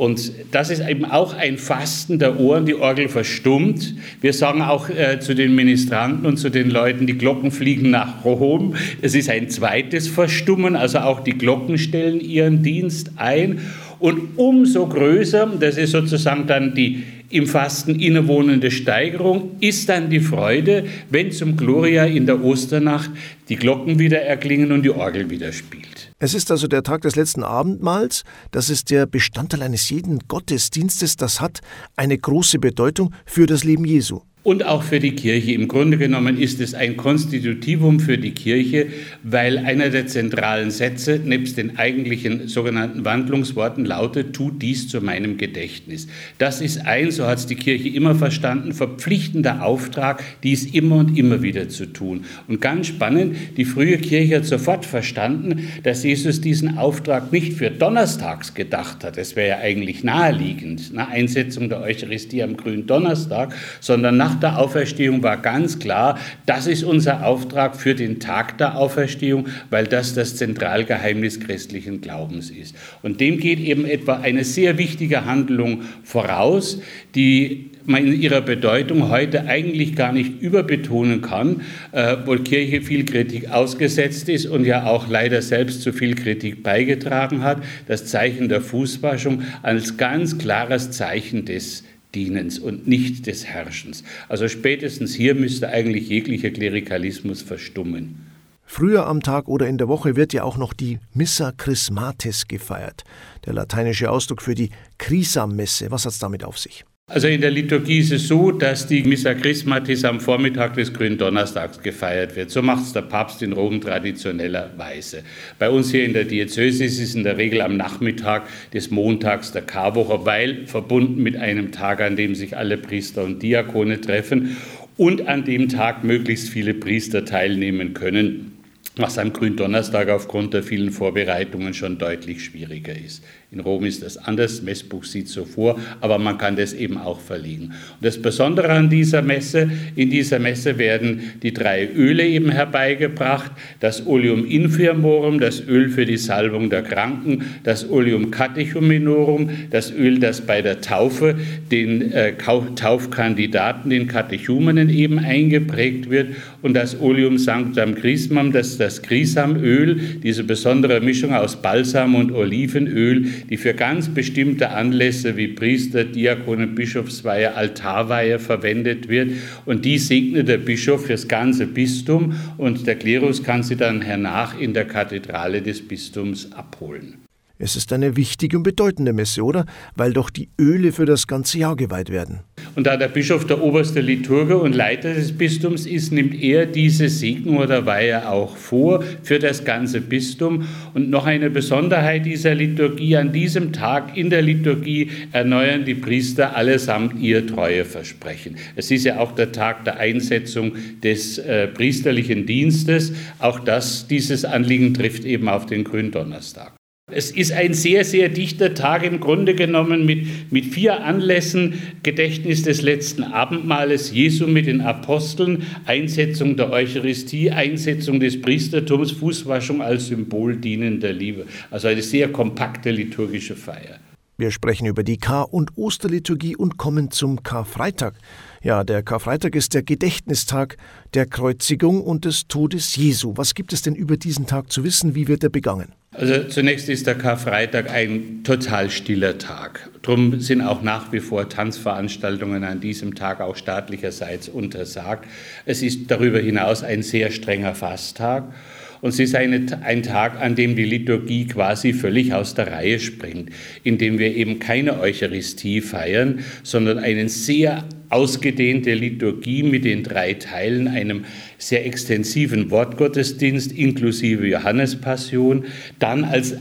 Und 0.00 0.32
das 0.50 0.70
ist 0.70 0.80
eben 0.80 1.04
auch 1.04 1.34
ein 1.34 1.58
Fasten 1.58 2.18
der 2.18 2.40
Ohren, 2.40 2.64
die 2.64 2.74
Orgel 2.74 3.10
verstummt. 3.10 3.96
Wir 4.22 4.32
sagen 4.32 4.62
auch 4.62 4.88
äh, 4.88 5.20
zu 5.20 5.34
den 5.34 5.54
Ministranten 5.54 6.24
und 6.24 6.38
zu 6.38 6.48
den 6.48 6.70
Leuten, 6.70 7.06
die 7.06 7.18
Glocken 7.18 7.50
fliegen 7.50 7.90
nach 7.90 8.24
Rom. 8.24 8.76
Es 9.02 9.14
ist 9.14 9.28
ein 9.28 9.50
zweites 9.50 10.08
Verstummen, 10.08 10.74
also 10.74 11.00
auch 11.00 11.20
die 11.20 11.36
Glocken 11.36 11.76
stellen 11.76 12.18
ihren 12.18 12.62
Dienst 12.62 13.10
ein. 13.16 13.58
Und 13.98 14.38
umso 14.38 14.86
größer, 14.86 15.52
das 15.60 15.76
ist 15.76 15.90
sozusagen 15.90 16.46
dann 16.46 16.74
die 16.74 17.02
im 17.28 17.46
Fasten 17.46 18.00
innewohnende 18.00 18.70
Steigerung, 18.70 19.50
ist 19.60 19.90
dann 19.90 20.08
die 20.08 20.20
Freude, 20.20 20.86
wenn 21.10 21.30
zum 21.30 21.58
Gloria 21.58 22.06
in 22.06 22.24
der 22.24 22.42
Osternacht 22.42 23.10
die 23.50 23.56
Glocken 23.56 23.98
wieder 23.98 24.22
erklingen 24.22 24.72
und 24.72 24.82
die 24.82 24.90
Orgel 24.92 25.28
wieder 25.28 25.52
spielt. 25.52 25.99
Es 26.22 26.34
ist 26.34 26.50
also 26.50 26.68
der 26.68 26.82
Tag 26.82 27.00
des 27.00 27.16
letzten 27.16 27.42
Abendmahls, 27.42 28.24
das 28.50 28.68
ist 28.68 28.90
der 28.90 29.06
Bestandteil 29.06 29.62
eines 29.62 29.88
jeden 29.88 30.18
Gottesdienstes, 30.28 31.16
das 31.16 31.40
hat 31.40 31.60
eine 31.96 32.18
große 32.18 32.58
Bedeutung 32.58 33.14
für 33.24 33.46
das 33.46 33.64
Leben 33.64 33.86
Jesu 33.86 34.20
und 34.42 34.64
auch 34.64 34.82
für 34.82 35.00
die 35.00 35.14
Kirche. 35.14 35.52
Im 35.52 35.68
Grunde 35.68 35.98
genommen 35.98 36.38
ist 36.38 36.60
es 36.60 36.72
ein 36.72 36.96
Konstitutivum 36.96 38.00
für 38.00 38.16
die 38.16 38.30
Kirche, 38.30 38.86
weil 39.22 39.58
einer 39.58 39.90
der 39.90 40.06
zentralen 40.06 40.70
Sätze 40.70 41.20
nebst 41.22 41.58
den 41.58 41.76
eigentlichen 41.76 42.48
sogenannten 42.48 43.04
Wandlungsworten 43.04 43.84
lautet, 43.84 44.34
tut 44.34 44.62
dies 44.62 44.88
zu 44.88 45.02
meinem 45.02 45.36
Gedächtnis. 45.36 46.08
Das 46.38 46.62
ist 46.62 46.86
ein, 46.86 47.10
so 47.10 47.26
hat 47.26 47.38
es 47.38 47.46
die 47.46 47.56
Kirche 47.56 47.90
immer 47.90 48.14
verstanden, 48.14 48.72
verpflichtender 48.72 49.62
Auftrag, 49.62 50.22
dies 50.42 50.64
immer 50.64 50.96
und 50.96 51.18
immer 51.18 51.42
wieder 51.42 51.68
zu 51.68 51.84
tun. 51.84 52.24
Und 52.48 52.62
ganz 52.62 52.86
spannend, 52.86 53.36
die 53.58 53.66
frühe 53.66 53.98
Kirche 53.98 54.36
hat 54.36 54.46
sofort 54.46 54.86
verstanden, 54.86 55.68
dass 55.82 56.02
Jesus 56.02 56.40
diesen 56.40 56.78
Auftrag 56.78 57.30
nicht 57.30 57.52
für 57.52 57.70
Donnerstags 57.70 58.54
gedacht 58.54 59.04
hat. 59.04 59.18
Das 59.18 59.36
wäre 59.36 59.48
ja 59.48 59.58
eigentlich 59.58 60.02
naheliegend, 60.02 60.90
eine 60.92 61.08
Einsetzung 61.08 61.68
der 61.68 61.82
Eucharistie 61.82 62.42
am 62.42 62.56
grünen 62.56 62.86
Donnerstag, 62.86 63.54
sondern 63.80 64.16
nach 64.16 64.29
der 64.34 64.58
Auferstehung 64.58 65.22
war 65.22 65.36
ganz 65.36 65.78
klar, 65.78 66.18
das 66.46 66.66
ist 66.66 66.84
unser 66.84 67.26
Auftrag 67.26 67.76
für 67.76 67.94
den 67.94 68.20
Tag 68.20 68.58
der 68.58 68.76
Auferstehung, 68.76 69.48
weil 69.70 69.86
das 69.86 70.14
das 70.14 70.36
Zentralgeheimnis 70.36 71.40
christlichen 71.40 72.00
Glaubens 72.00 72.50
ist. 72.50 72.74
Und 73.02 73.20
dem 73.20 73.38
geht 73.38 73.60
eben 73.60 73.84
etwa 73.84 74.14
eine 74.14 74.44
sehr 74.44 74.78
wichtige 74.78 75.24
Handlung 75.24 75.82
voraus, 76.02 76.80
die 77.14 77.70
man 77.84 78.06
in 78.06 78.20
ihrer 78.20 78.40
Bedeutung 78.40 79.08
heute 79.08 79.46
eigentlich 79.46 79.96
gar 79.96 80.12
nicht 80.12 80.40
überbetonen 80.40 81.22
kann, 81.22 81.62
äh, 81.92 82.16
wo 82.24 82.36
Kirche 82.36 82.82
viel 82.82 83.04
Kritik 83.04 83.50
ausgesetzt 83.50 84.28
ist 84.28 84.46
und 84.46 84.64
ja 84.64 84.86
auch 84.86 85.08
leider 85.08 85.42
selbst 85.42 85.82
zu 85.82 85.92
viel 85.92 86.14
Kritik 86.14 86.62
beigetragen 86.62 87.42
hat, 87.42 87.62
das 87.86 88.06
Zeichen 88.06 88.48
der 88.48 88.60
Fußwaschung 88.60 89.42
als 89.62 89.96
ganz 89.96 90.38
klares 90.38 90.90
Zeichen 90.90 91.44
des 91.44 91.84
Dienens 92.14 92.58
und 92.58 92.86
nicht 92.86 93.26
des 93.26 93.46
Herrschens. 93.46 94.04
Also 94.28 94.48
spätestens 94.48 95.14
hier 95.14 95.34
müsste 95.34 95.68
eigentlich 95.68 96.08
jeglicher 96.08 96.50
Klerikalismus 96.50 97.42
verstummen. 97.42 98.26
Früher 98.64 99.06
am 99.06 99.20
Tag 99.20 99.48
oder 99.48 99.66
in 99.66 99.78
der 99.78 99.88
Woche 99.88 100.14
wird 100.14 100.32
ja 100.32 100.44
auch 100.44 100.56
noch 100.56 100.72
die 100.72 101.00
Missa 101.12 101.50
Chrismatis 101.50 102.46
gefeiert, 102.46 103.02
der 103.44 103.52
lateinische 103.52 104.10
Ausdruck 104.10 104.42
für 104.42 104.54
die 104.54 104.70
Chrisammesse. 104.96 105.90
Was 105.90 106.04
hat 106.04 106.12
es 106.12 106.20
damit 106.20 106.44
auf 106.44 106.56
sich? 106.56 106.84
Also 107.12 107.26
in 107.26 107.40
der 107.40 107.50
Liturgie 107.50 107.98
ist 107.98 108.12
es 108.12 108.28
so, 108.28 108.52
dass 108.52 108.86
die 108.86 109.02
Missa 109.02 109.34
Christmatis 109.34 110.04
am 110.04 110.20
Vormittag 110.20 110.74
des 110.74 110.92
Gründonnerstags 110.92 111.82
gefeiert 111.82 112.36
wird. 112.36 112.52
So 112.52 112.62
macht 112.62 112.84
es 112.84 112.92
der 112.92 113.02
Papst 113.02 113.42
in 113.42 113.52
Rom 113.52 113.80
traditionellerweise. 113.80 115.24
Bei 115.58 115.70
uns 115.70 115.90
hier 115.90 116.04
in 116.04 116.12
der 116.12 116.22
Diözese 116.22 116.84
ist 116.84 117.00
es 117.00 117.16
in 117.16 117.24
der 117.24 117.36
Regel 117.36 117.62
am 117.62 117.76
Nachmittag 117.76 118.44
des 118.72 118.92
Montags 118.92 119.50
der 119.50 119.62
Karwoche, 119.62 120.24
weil 120.24 120.68
verbunden 120.68 121.20
mit 121.20 121.34
einem 121.34 121.72
Tag, 121.72 122.00
an 122.00 122.14
dem 122.14 122.36
sich 122.36 122.56
alle 122.56 122.78
Priester 122.78 123.24
und 123.24 123.42
Diakone 123.42 124.00
treffen 124.00 124.56
und 124.96 125.26
an 125.26 125.44
dem 125.44 125.68
Tag 125.68 126.04
möglichst 126.04 126.48
viele 126.48 126.74
Priester 126.74 127.24
teilnehmen 127.24 127.92
können 127.92 128.52
was 128.96 129.18
am 129.18 129.32
Gründonnerstag 129.32 130.08
aufgrund 130.08 130.52
der 130.52 130.62
vielen 130.62 130.90
Vorbereitungen 130.90 131.74
schon 131.74 131.98
deutlich 131.98 132.44
schwieriger 132.44 132.94
ist. 132.94 133.24
In 133.52 133.58
Rom 133.58 133.84
ist 133.84 134.04
das 134.04 134.16
anders, 134.16 134.58
das 134.58 134.62
Messbuch 134.62 135.02
sieht 135.02 135.26
so 135.26 135.44
vor, 135.44 135.76
aber 136.00 136.18
man 136.18 136.38
kann 136.38 136.54
das 136.54 136.72
eben 136.72 136.96
auch 136.96 137.18
verlegen. 137.18 137.64
Und 137.64 138.02
das 138.02 138.16
Besondere 138.22 138.70
an 138.70 138.88
dieser 138.88 139.22
Messe, 139.22 139.68
in 139.96 140.08
dieser 140.08 140.38
Messe 140.38 140.78
werden 140.78 141.32
die 141.42 141.52
drei 141.52 141.88
Öle 141.88 142.24
eben 142.24 142.50
herbeigebracht, 142.50 143.50
das 143.80 144.06
Oleum 144.06 144.46
infirmorum, 144.46 145.40
das 145.40 145.66
Öl 145.66 145.88
für 145.88 146.06
die 146.06 146.16
Salbung 146.16 146.70
der 146.70 146.82
Kranken, 146.82 147.44
das 147.64 147.90
Oleum 147.90 148.30
catechumenorum, 148.30 149.50
das 149.70 149.90
Öl, 149.90 150.20
das 150.20 150.42
bei 150.42 150.62
der 150.62 150.80
Taufe 150.80 151.34
den 151.72 152.12
äh, 152.12 152.34
Taufkandidaten, 152.36 153.90
den 153.90 154.06
Katechumenen 154.06 154.88
eben 154.88 155.18
eingeprägt 155.18 156.08
wird 156.08 156.36
und 156.62 156.74
das 156.74 157.00
Oleum 157.00 157.36
sanctam 157.36 157.96
Chrismam, 157.96 158.52
das 158.52 158.78
das 158.78 159.02
Grisamöl, 159.02 159.96
diese 160.22 160.44
besondere 160.44 161.00
Mischung 161.00 161.34
aus 161.34 161.60
Balsam 161.60 162.14
und 162.14 162.30
Olivenöl, 162.30 163.26
die 163.48 163.56
für 163.56 163.74
ganz 163.74 164.08
bestimmte 164.08 164.70
Anlässe 164.70 165.36
wie 165.36 165.48
Priester, 165.48 166.04
Diakone, 166.04 166.66
Bischofsweihe, 166.66 167.54
Altarweihe 167.54 168.38
verwendet 168.38 169.08
wird. 169.08 169.32
Und 169.64 169.84
die 169.84 169.98
segnet 169.98 170.48
der 170.48 170.58
Bischof 170.58 171.06
fürs 171.06 171.28
ganze 171.28 171.66
Bistum 171.66 172.34
und 172.58 172.86
der 172.86 172.96
Klerus 172.96 173.42
kann 173.42 173.62
sie 173.62 173.76
dann 173.76 174.02
hernach 174.02 174.58
in 174.58 174.74
der 174.74 174.86
Kathedrale 174.86 175.62
des 175.62 175.86
Bistums 175.86 176.52
abholen. 176.52 177.19
Es 177.62 177.76
ist 177.76 177.92
eine 177.92 178.16
wichtige 178.16 178.56
und 178.56 178.62
bedeutende 178.62 179.12
Messe, 179.12 179.42
oder? 179.42 179.66
Weil 179.94 180.14
doch 180.14 180.30
die 180.30 180.48
Öle 180.58 180.92
für 180.92 181.04
das 181.04 181.26
ganze 181.26 181.58
Jahr 181.58 181.76
geweiht 181.76 182.08
werden. 182.08 182.40
Und 182.74 182.86
da 182.86 182.96
der 182.96 183.08
Bischof 183.08 183.46
der 183.46 183.62
oberste 183.62 184.00
Liturge 184.00 184.56
und 184.56 184.74
Leiter 184.74 185.12
des 185.12 185.36
Bistums 185.36 185.84
ist, 185.84 186.10
nimmt 186.10 186.40
er 186.40 186.64
diese 186.64 187.10
Segnung 187.10 187.58
oder 187.58 187.84
Weihe 187.84 188.30
auch 188.30 188.56
vor 188.56 189.04
für 189.22 189.38
das 189.38 189.62
ganze 189.66 190.00
Bistum. 190.00 190.66
Und 190.94 191.10
noch 191.10 191.26
eine 191.26 191.50
Besonderheit 191.50 192.24
dieser 192.24 192.54
Liturgie, 192.54 193.18
an 193.18 193.30
diesem 193.30 193.74
Tag 193.74 194.16
in 194.16 194.30
der 194.30 194.40
Liturgie 194.40 195.10
erneuern 195.32 195.84
die 195.84 195.96
Priester 195.96 196.56
allesamt 196.56 197.20
ihr 197.20 197.46
Treueversprechen. 197.46 198.56
Es 198.74 198.90
ist 198.90 199.04
ja 199.04 199.18
auch 199.18 199.32
der 199.32 199.52
Tag 199.52 199.84
der 199.84 199.98
Einsetzung 199.98 200.72
des 201.02 201.36
äh, 201.36 201.66
priesterlichen 201.66 202.46
Dienstes. 202.46 203.12
Auch 203.38 203.60
das, 203.60 204.06
dieses 204.06 204.46
Anliegen 204.46 204.94
trifft 204.94 205.26
eben 205.26 205.50
auf 205.50 205.66
den 205.66 205.84
Gründonnerstag. 205.84 206.79
Es 207.12 207.30
ist 207.30 207.52
ein 207.52 207.74
sehr, 207.74 208.04
sehr 208.04 208.28
dichter 208.28 208.74
Tag 208.74 209.04
im 209.04 209.20
Grunde 209.20 209.54
genommen 209.54 210.06
mit, 210.06 210.52
mit 210.52 210.66
vier 210.66 211.02
Anlässen. 211.02 211.74
Gedächtnis 212.02 212.62
des 212.62 212.82
letzten 212.82 213.22
Abendmahles 213.22 214.12
Jesu 214.12 214.46
mit 214.46 214.66
den 214.66 214.80
Aposteln, 214.80 215.64
Einsetzung 215.86 216.56
der 216.56 216.70
Eucharistie, 216.70 217.50
Einsetzung 217.50 218.20
des 218.20 218.40
Priestertums, 218.40 219.12
Fußwaschung 219.12 219.82
als 219.82 220.06
Symbol 220.06 220.56
dienender 220.56 221.12
Liebe. 221.12 221.46
Also 221.70 221.88
eine 221.88 222.02
sehr 222.02 222.28
kompakte 222.28 222.90
liturgische 222.90 223.56
Feier. 223.56 223.98
Wir 224.38 224.50
sprechen 224.50 224.86
über 224.86 225.02
die 225.02 225.18
Kar- 225.18 225.52
und 225.52 225.76
Osterliturgie 225.76 226.56
und 226.56 226.78
kommen 226.78 227.10
zum 227.10 227.42
Karfreitag. 227.42 228.14
Ja, 228.62 228.84
der 228.84 229.02
Karfreitag 229.02 229.56
ist 229.56 229.72
der 229.72 229.82
Gedächtnistag 229.82 230.76
der 231.14 231.24
Kreuzigung 231.24 232.02
und 232.02 232.26
des 232.26 232.46
Todes 232.46 232.94
Jesu. 232.94 233.32
Was 233.36 233.54
gibt 233.54 233.72
es 233.72 233.80
denn 233.80 233.94
über 233.94 234.18
diesen 234.18 234.46
Tag 234.46 234.70
zu 234.70 234.84
wissen? 234.84 235.14
Wie 235.14 235.28
wird 235.28 235.42
er 235.42 235.48
begangen? 235.48 235.94
Also 236.12 236.44
zunächst 236.44 236.90
ist 236.90 237.06
der 237.06 237.14
Karfreitag 237.14 237.88
ein 237.88 238.44
total 238.44 238.90
stiller 238.90 239.38
Tag. 239.38 239.88
Darum 240.02 240.40
sind 240.40 240.60
auch 240.60 240.82
nach 240.82 241.10
wie 241.10 241.20
vor 241.20 241.48
Tanzveranstaltungen 241.48 242.62
an 242.64 242.80
diesem 242.82 243.14
Tag 243.14 243.40
auch 243.40 243.56
staatlicherseits 243.56 244.50
untersagt. 244.50 245.26
Es 245.64 245.80
ist 245.80 246.10
darüber 246.10 246.40
hinaus 246.40 246.82
ein 246.82 247.02
sehr 247.02 247.30
strenger 247.30 247.74
Fasttag. 247.74 248.52
Und 249.00 249.10
es 249.10 249.18
ist 249.20 249.34
eine, 249.34 249.64
ein 249.82 250.02
Tag, 250.02 250.38
an 250.38 250.54
dem 250.54 250.76
die 250.76 250.84
Liturgie 250.84 251.46
quasi 251.46 251.94
völlig 251.94 252.34
aus 252.34 252.54
der 252.54 252.70
Reihe 252.70 253.00
springt, 253.00 253.48
in 253.84 253.96
dem 253.96 254.18
wir 254.18 254.36
eben 254.36 254.58
keine 254.58 255.00
Eucharistie 255.00 255.80
feiern, 255.80 256.40
sondern 256.62 256.98
eine 256.98 257.30
sehr 257.30 257.84
ausgedehnte 258.10 258.92
Liturgie 258.92 259.62
mit 259.62 259.84
den 259.84 260.02
drei 260.02 260.34
Teilen, 260.34 260.88
einem 260.88 261.24
sehr 261.58 261.86
extensiven 261.86 262.70
Wortgottesdienst 262.70 263.72
inklusive 263.72 264.46
Johannespassion, 264.46 265.64
dann 265.98 266.24
als 266.24 266.56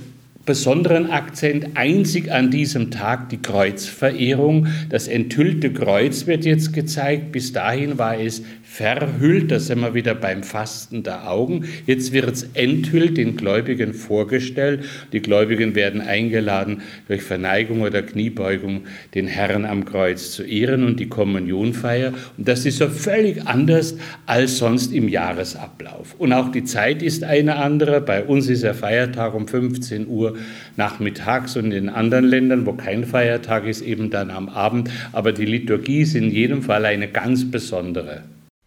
besonderen 0.45 1.11
Akzent 1.11 1.75
einzig 1.75 2.31
an 2.31 2.49
diesem 2.49 2.89
Tag 2.89 3.29
die 3.29 3.37
Kreuzverehrung. 3.37 4.65
Das 4.89 5.07
enthüllte 5.07 5.71
Kreuz 5.71 6.25
wird 6.25 6.43
jetzt 6.43 6.73
gezeigt. 6.73 7.31
Bis 7.31 7.53
dahin 7.53 7.99
war 7.99 8.19
es 8.19 8.41
verhüllt, 8.69 9.51
da 9.51 9.59
sind 9.59 9.79
wir 9.79 9.95
wieder 9.95 10.13
beim 10.13 10.43
Fasten 10.43 11.01
der 11.01 11.29
Augen. 11.29 11.65
Jetzt 11.87 12.13
wird 12.13 12.29
es 12.31 12.43
enthüllt, 12.53 13.17
den 13.17 13.35
Gläubigen 13.35 13.93
vorgestellt. 13.93 14.85
Die 15.11 15.21
Gläubigen 15.21 15.73
werden 15.73 16.01
eingeladen, 16.01 16.83
durch 17.07 17.23
Verneigung 17.23 17.81
oder 17.81 18.03
Kniebeugung 18.03 18.83
den 19.15 19.25
Herrn 19.25 19.65
am 19.65 19.85
Kreuz 19.85 20.31
zu 20.31 20.43
ehren 20.43 20.83
und 20.83 20.99
die 20.99 21.09
Kommunionfeier. 21.09 22.13
Und 22.37 22.47
das 22.47 22.65
ist 22.65 22.77
so 22.77 22.87
völlig 22.87 23.47
anders 23.47 23.97
als 24.27 24.59
sonst 24.59 24.93
im 24.93 25.09
Jahresablauf. 25.09 26.15
Und 26.19 26.31
auch 26.31 26.51
die 26.51 26.63
Zeit 26.63 27.01
ist 27.01 27.23
eine 27.23 27.55
andere. 27.55 27.99
Bei 28.01 28.23
uns 28.23 28.47
ist 28.49 28.63
der 28.63 28.75
Feiertag 28.75 29.33
um 29.33 29.47
15 29.47 30.07
Uhr 30.07 30.37
nachmittags 30.77 31.57
und 31.57 31.71
in 31.71 31.89
anderen 31.89 32.25
Ländern, 32.25 32.67
wo 32.67 32.73
kein 32.73 33.03
Feiertag 33.03 33.65
ist, 33.65 33.81
eben 33.81 34.11
dann 34.11 34.29
am 34.29 34.47
Abend. 34.47 34.91
Aber 35.11 35.33
die 35.33 35.45
Liturgie 35.45 36.01
ist 36.01 36.15
in 36.15 36.29
jedem 36.29 36.61
Fall 36.61 36.85
eine 36.85 37.07
ganz 37.07 37.49
besondere. 37.49 38.23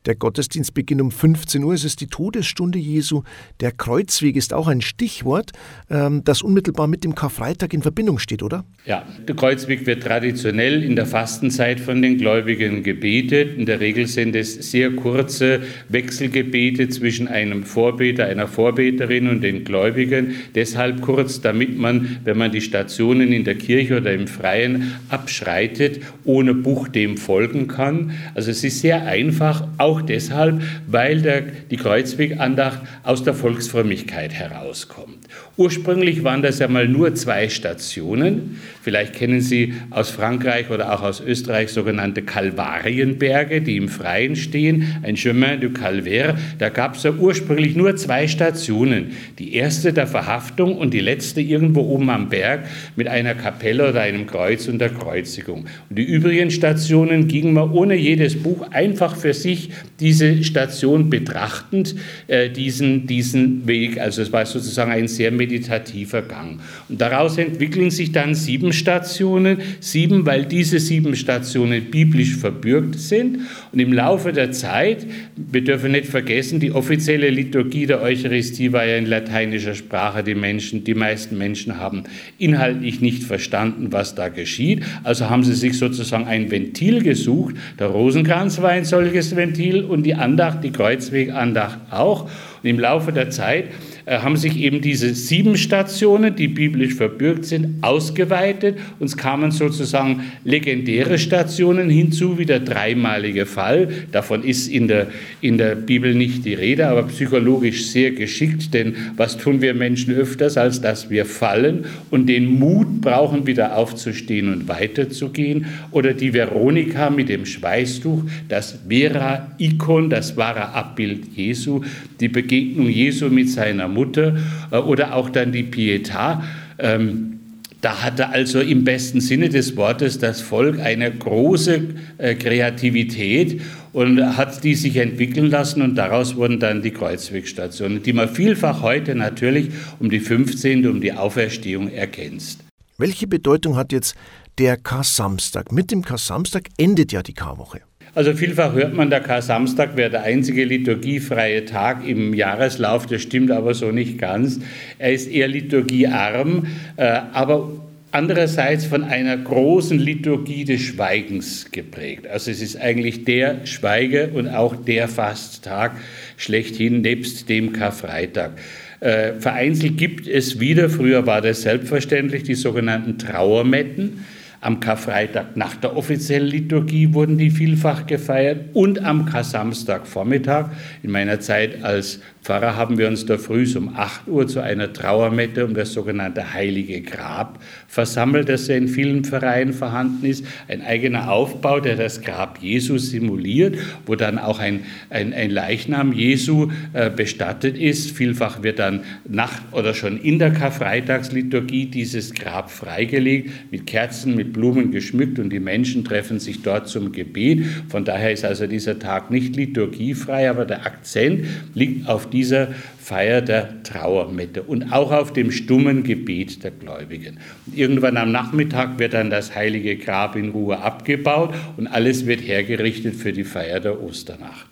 Der 0.07 0.17
Gottesdienst 0.17 0.75
beginnt 0.75 1.01
um 1.01 1.13
15 1.13 1.63
Uhr. 1.63 1.75
Es 1.75 1.85
ist 1.85 2.01
die 2.01 2.09
Todesstunde 2.09 2.79
Jesu. 2.79 3.23
Der 3.61 3.71
Kreuzweg 3.71 4.35
ist 4.35 4.53
auch 4.53 4.67
ein 4.67 4.81
Stichwort, 4.81 5.53
ähm, 5.91 6.25
das 6.25 6.43
unmittelbar 6.43 6.89
mit 6.89 7.05
dem 7.05 7.15
Karfreitag 7.15 7.73
in 7.73 7.83
Verbindung 7.83 8.19
steht, 8.19 8.43
oder? 8.43 8.65
Ja, 8.85 9.07
der 9.29 9.37
Kreuzweg 9.37 9.87
wird 9.87 10.03
traditionell 10.03 10.83
in 10.83 10.97
der 10.97 11.07
Fastenzeit 11.07 11.79
von 11.79 12.03
den 12.03 12.19
Gläubigen 12.19 12.83
gebetet. 12.83 13.57
In 13.57 13.65
der 13.65 13.79
Regel 13.79 14.09
sind 14.09 14.35
es 14.35 14.55
sehr 14.73 14.91
kurze 14.91 15.61
Wechselgebete 15.89 16.89
zwischen 16.89 17.29
einem 17.29 17.63
Vorbeter, 17.63 18.27
einer 18.27 18.49
Vorbeterin 18.49 19.29
und 19.29 19.43
den 19.43 19.63
Gläubigen. 19.63 20.35
Deshalb 20.57 21.01
kurz, 21.01 21.41
damit 21.41 21.79
man, 21.79 22.19
wenn 22.25 22.39
man 22.39 22.51
die 22.51 22.61
Stationen 22.61 23.33
in 23.33 23.45
der 23.45 23.55
Kirche 23.55 23.99
oder 23.99 24.13
im 24.13 24.27
Freien 24.27 24.95
abschreitet, 25.11 26.01
ohne 26.25 26.55
Buch 26.55 26.89
dem 26.89 27.19
folgen 27.19 27.69
kann. 27.69 28.11
Also 28.35 28.51
es 28.51 28.65
ist 28.65 28.81
sehr 28.81 29.07
einfach, 29.07 29.69
auch 29.79 29.92
auch 29.93 30.01
deshalb, 30.01 30.63
weil 30.87 31.21
der, 31.21 31.43
die 31.71 31.77
Kreuzwegandacht 31.77 32.81
aus 33.03 33.23
der 33.25 33.35
Volksfrömmigkeit 33.35 34.33
herauskommt. 34.33 35.19
Ursprünglich 35.59 36.25
waren 36.25 36.41
das 36.41 36.61
ja 36.61 36.69
mal 36.69 36.89
nur 36.89 37.15
zwei 37.15 37.51
Stationen. 37.51 38.59
Vielleicht 38.81 39.15
kennen 39.15 39.43
Sie 39.43 39.75
aus 39.91 40.11
Frankreich 40.11 40.71
oder 40.71 40.95
auch 40.95 41.03
aus 41.03 41.21
Österreich 41.21 41.71
sogenannte 41.71 42.23
Kalvarienberge, 42.23 43.61
die 43.61 43.77
im 43.77 43.89
Freien 43.89 44.35
stehen, 44.35 44.97
ein 45.03 45.17
Chemin 45.17 45.61
du 45.61 45.71
Calvaire. 45.71 46.37
Da 46.59 46.71
gab 46.71 46.97
es 46.97 47.03
ja 47.03 47.13
ursprünglich 47.13 47.77
nur 47.77 47.97
zwei 47.97 48.29
Stationen. 48.29 49.13
Die 49.39 49.55
erste 49.55 49.93
der 49.93 50.07
Verhaftung 50.07 50.79
und 50.79 50.95
die 50.95 51.01
letzte 51.01 51.43
irgendwo 51.43 51.83
oben 51.83 52.09
am 52.09 52.31
Berg 52.31 52.65
mit 52.97 53.09
einer 53.09 53.35
Kapelle 53.35 53.91
oder 53.91 54.01
einem 54.01 54.27
Kreuz 54.27 54.69
und 54.69 54.79
der 54.79 54.89
Kreuzigung. 54.89 55.67
Und 55.91 55.99
die 55.99 56.05
übrigen 56.05 56.51
Stationen 56.51 57.29
gingen 57.29 57.53
man 57.53 57.71
ohne 57.73 57.95
jedes 57.95 58.43
Buch 58.43 58.71
einfach 58.71 59.17
für 59.17 59.35
sich 59.35 59.71
diese 60.01 60.43
Station 60.43 61.11
betrachtend, 61.11 61.95
äh, 62.27 62.51
diesen, 62.51 63.07
diesen 63.07 63.67
Weg. 63.67 63.99
Also 63.99 64.23
es 64.23 64.33
war 64.33 64.45
sozusagen 64.47 64.91
ein 64.91 65.09
sehr 65.09 65.31
meditativer 65.31 66.23
Gang. 66.23 66.61
Und 66.89 67.01
daraus 67.01 67.39
entwickeln 67.39 67.91
sich 67.91 68.13
dann 68.13 68.35
sieben 68.35 68.73
Stationen, 68.73 69.59
sieben, 69.81 70.27
weil 70.27 70.45
diese 70.45 70.79
sieben 70.81 71.15
Stationen 71.15 71.91
biblisch 71.91 72.37
verbürgt 72.37 72.99
sind. 72.99 73.41
Und 73.73 73.79
im 73.79 73.93
Laufe 73.93 74.33
der 74.33 74.53
Zeit, 74.53 75.07
wir 75.37 75.63
dürfen 75.63 75.93
nicht 75.93 76.07
vergessen, 76.07 76.61
die 76.61 76.73
offizielle 76.73 77.31
Liturgie 77.31 77.87
der 77.87 78.03
Eucharistie 78.03 78.73
war 78.73 78.85
ja 78.85 78.97
in 78.97 79.07
lateinischer 79.07 79.75
Sprache. 79.75 80.25
Die 80.25 80.35
Menschen, 80.35 80.85
die 80.85 80.95
meisten 80.95 81.39
Menschen 81.39 81.79
haben 81.79 82.05
inhaltlich 82.39 83.01
nicht 83.01 83.23
verstanden, 83.23 83.93
was 83.93 84.15
da 84.15 84.29
geschieht. 84.29 84.83
Also 85.05 85.31
haben 85.31 85.45
sie 85.45 85.55
sich 85.55 85.79
sozusagen 85.79 86.27
ein 86.27 86.51
Ventil 86.51 87.03
gesucht. 87.03 87.55
Der 87.79 87.89
Rosenkranz 87.89 88.61
war 88.61 88.71
ein 88.71 88.85
solches 88.85 89.37
Ventil 89.37 89.72
und 89.81 90.03
die 90.05 90.15
Andacht, 90.15 90.63
die 90.63 90.73
Kreuzwegandacht 90.73 91.79
auch. 91.91 92.23
Und 92.63 92.69
im 92.69 92.79
Laufe 92.79 93.13
der 93.13 93.31
Zeit 93.31 93.67
haben 94.07 94.37
sich 94.37 94.59
eben 94.59 94.81
diese 94.81 95.15
sieben 95.15 95.57
Stationen, 95.57 96.35
die 96.35 96.49
biblisch 96.49 96.95
verbürgt 96.95 97.45
sind, 97.45 97.83
ausgeweitet. 97.83 98.79
und 98.99 99.07
es 99.07 99.17
kamen 99.17 99.51
sozusagen 99.51 100.23
legendäre 100.45 101.19
Stationen 101.19 101.89
hinzu, 101.89 102.39
wie 102.39 102.47
der 102.47 102.61
dreimalige 102.61 103.47
Fall. 103.47 103.89
Davon 104.11 104.43
ist 104.43 104.69
in 104.69 104.89
der, 104.89 105.09
in 105.41 105.59
der 105.59 105.75
Bibel 105.75 106.15
nicht 106.15 106.45
die 106.45 106.55
Rede, 106.55 106.89
aber 106.89 107.05
psychologisch 107.05 107.87
sehr 107.87 108.13
geschickt, 108.13 108.75
denn 108.75 108.95
was 109.17 109.37
tun 109.37 109.63
wir 109.63 109.75
Menschen 109.75 110.15
öfters, 110.15 110.57
als 110.57 110.81
dass 110.81 111.11
wir 111.11 111.25
fallen 111.25 111.85
und 112.11 112.27
den 112.27 112.47
Mut 112.59 113.01
brauchen, 113.01 113.47
wieder 113.47 113.77
aufzustehen 113.77 114.53
und 114.53 114.69
weiterzugehen? 114.69 115.67
Oder 115.91 116.15
die 116.15 116.33
Veronika 116.33 117.11
mit 117.11 117.29
dem 117.29 117.47
Schweißtuch, 117.47 118.23
das 118.49 118.79
Vera-Ikon, 118.89 120.11
das 120.11 120.37
wahre 120.37 120.71
Abbild 120.71 121.37
Jesu, 121.37 121.83
die 122.21 122.29
Begegnung 122.29 122.89
Jesu 122.89 123.29
mit 123.29 123.51
seiner 123.51 123.89
Mutter 123.93 124.37
äh, 124.71 124.77
oder 124.77 125.15
auch 125.15 125.31
dann 125.31 125.53
die 125.53 125.65
Pietà. 125.65 126.43
Ähm, 126.79 127.39
da 127.83 128.01
hatte 128.03 128.29
also 128.29 128.61
im 128.61 128.85
besten 128.85 129.21
Sinne 129.21 129.49
des 129.49 129.77
Wortes 129.77 130.19
das 130.19 130.41
Volk 130.41 130.79
eine 130.79 131.11
große 131.11 131.81
äh, 132.19 132.35
Kreativität 132.37 133.61
und 133.93 134.37
hat 134.37 134.63
die 134.63 134.77
sich 134.77 134.97
entwickeln 134.97 135.51
lassen 135.51 135.83
und 135.83 135.97
daraus 135.97 136.37
wurden 136.37 136.61
dann 136.61 136.83
die 136.83 136.93
Kreuzwegstationen, 136.93 138.03
die 138.03 138.13
man 138.13 138.29
vielfach 138.29 138.83
heute 138.83 139.17
natürlich 139.17 139.71
um 139.99 140.11
die 140.11 140.21
15. 140.21 140.87
um 140.87 141.01
die 141.01 141.13
Auferstehung 141.13 141.91
ergänzt. 141.91 142.61
Welche 142.99 143.27
Bedeutung 143.27 143.77
hat 143.77 143.91
jetzt 143.91 144.15
der 144.59 144.77
Kar-Samstag? 144.77 145.73
Mit 145.73 145.91
dem 145.91 146.05
Kar-Samstag 146.05 146.69
endet 146.79 147.11
ja 147.11 147.23
die 147.23 147.35
Karwoche. 147.35 147.81
Also 148.15 148.35
vielfach 148.35 148.75
hört 148.75 148.93
man, 148.93 149.09
der 149.09 149.21
Kar-Samstag 149.21 149.97
wäre 149.97 150.11
der 150.11 150.25
einzige 150.25 150.65
liturgiefreie 150.65 151.65
Tag 151.65 152.07
im 152.07 152.35
Jahreslauf. 152.35 153.07
Das 153.07 153.23
stimmt 153.23 153.51
aber 153.51 153.73
so 153.73 153.91
nicht 153.91 154.19
ganz. 154.19 154.61
Er 154.99 155.15
ist 155.15 155.31
eher 155.31 155.49
liturgiearm, 155.49 156.67
äh, 156.97 157.21
aber 157.33 157.73
andererseits 158.11 158.85
von 158.85 159.05
einer 159.05 159.39
großen 159.39 159.99
Liturgie 159.99 160.67
des 160.67 160.83
Schweigens 160.83 161.71
geprägt. 161.71 162.27
Also 162.27 162.51
es 162.51 162.61
ist 162.61 162.79
eigentlich 162.79 163.25
der 163.25 163.65
Schweige- 163.65 164.29
und 164.35 164.47
auch 164.47 164.77
der 164.77 165.09
Fasttag 165.09 165.93
schlechthin 166.37 167.01
nebst 167.01 167.49
dem 167.49 167.73
Karfreitag. 167.73 168.59
Äh, 169.01 169.33
vereinzelt 169.41 169.97
gibt 169.97 170.29
es 170.29 170.61
wieder, 170.61 170.91
früher 170.91 171.27
war 171.27 171.41
das 171.41 171.63
selbstverständlich, 171.63 172.43
die 172.43 172.57
sogenannten 172.57 173.17
Trauermetten. 173.17 174.27
Am 174.65 174.79
Karfreitag 174.79 175.57
nach 175.57 175.75
der 175.75 175.97
offiziellen 175.97 176.47
Liturgie 176.47 177.13
wurden 177.13 177.37
die 177.37 177.51
vielfach 177.51 178.07
gefeiert 178.07 178.67
und 178.75 179.05
am 179.05 179.27
Kar-Samstag-Vormittag. 179.27 180.71
In 181.03 181.11
meiner 181.11 181.41
Zeit 181.41 181.83
als 181.83 182.21
Pfarrer 182.45 182.77
haben 182.77 182.97
wir 182.97 183.09
uns 183.09 183.27
da 183.27 183.39
früh 183.39 183.67
um 183.77 183.97
8 183.97 184.29
Uhr 184.29 184.47
zu 184.47 184.61
einer 184.61 184.93
Trauermette 184.93 185.65
um 185.65 185.75
das 185.75 185.93
sogenannte 185.93 186.53
Heilige 186.53 187.01
Grab 187.01 187.61
versammelt, 187.89 188.49
das 188.49 188.69
ja 188.69 188.77
in 188.77 188.87
vielen 188.87 189.25
Vereinen 189.25 189.73
vorhanden 189.73 190.27
ist. 190.27 190.45
Ein 190.69 190.83
eigener 190.83 191.31
Aufbau, 191.31 191.81
der 191.81 191.97
das 191.97 192.21
Grab 192.21 192.59
Jesu 192.61 192.99
simuliert, 192.99 193.79
wo 194.07 194.15
dann 194.15 194.39
auch 194.39 194.61
ein, 194.61 194.85
ein, 195.11 195.33
ein 195.33 195.51
Leichnam 195.51 196.13
Jesu 196.13 196.71
äh, 196.93 197.11
bestattet 197.11 197.77
ist. 197.77 198.13
Vielfach 198.13 198.63
wird 198.63 198.79
dann 198.79 199.01
nach 199.29 199.61
oder 199.73 199.95
schon 199.95 200.19
in 200.19 200.39
der 200.39 200.53
Karfreitagsliturgie 200.53 201.87
dieses 201.87 202.33
Grab 202.33 202.71
freigelegt, 202.71 203.51
mit 203.73 203.87
Kerzen, 203.87 204.35
mit 204.37 204.52
Blumen 204.53 204.91
geschmückt 204.91 205.39
und 205.39 205.51
die 205.51 205.61
Menschen 205.61 206.05
treffen 206.05 206.39
sich 206.39 206.63
dort 206.63 206.89
zum 206.89 207.13
Gebet. 207.13 207.65
Von 207.89 208.05
daher 208.05 208.33
ist 208.33 208.45
also 208.45 208.67
dieser 208.67 208.99
Tag 208.99 209.31
nicht 209.31 209.57
liturgiefrei, 209.57 210.49
aber 210.51 210.65
der 210.65 210.87
Akzent 210.87 211.47
liegt 211.75 212.09
auf 212.09 212.29
dieser 212.29 212.69
Feier 212.99 213.43
der 213.43 213.83
Trauermette 213.83 214.63
und 214.63 214.93
auch 214.93 215.13
auf 215.13 215.33
dem 215.33 215.51
stummen 215.51 216.03
Gebet 216.03 216.63
der 216.65 216.71
Gläubigen. 216.71 217.39
Und 217.67 217.77
irgendwann 217.77 218.17
am 218.17 218.33
Nachmittag 218.33 218.99
wird 218.99 219.15
dann 219.15 219.31
das 219.31 219.55
heilige 219.55 219.97
Grab 219.97 220.37
in 220.37 220.51
Ruhe 220.51 220.79
abgebaut 220.79 221.55
und 221.77 221.87
alles 221.87 222.27
wird 222.27 222.41
hergerichtet 222.41 223.15
für 223.15 223.33
die 223.33 223.45
Feier 223.45 223.81
der 223.81 224.03
Osternacht. 224.03 224.72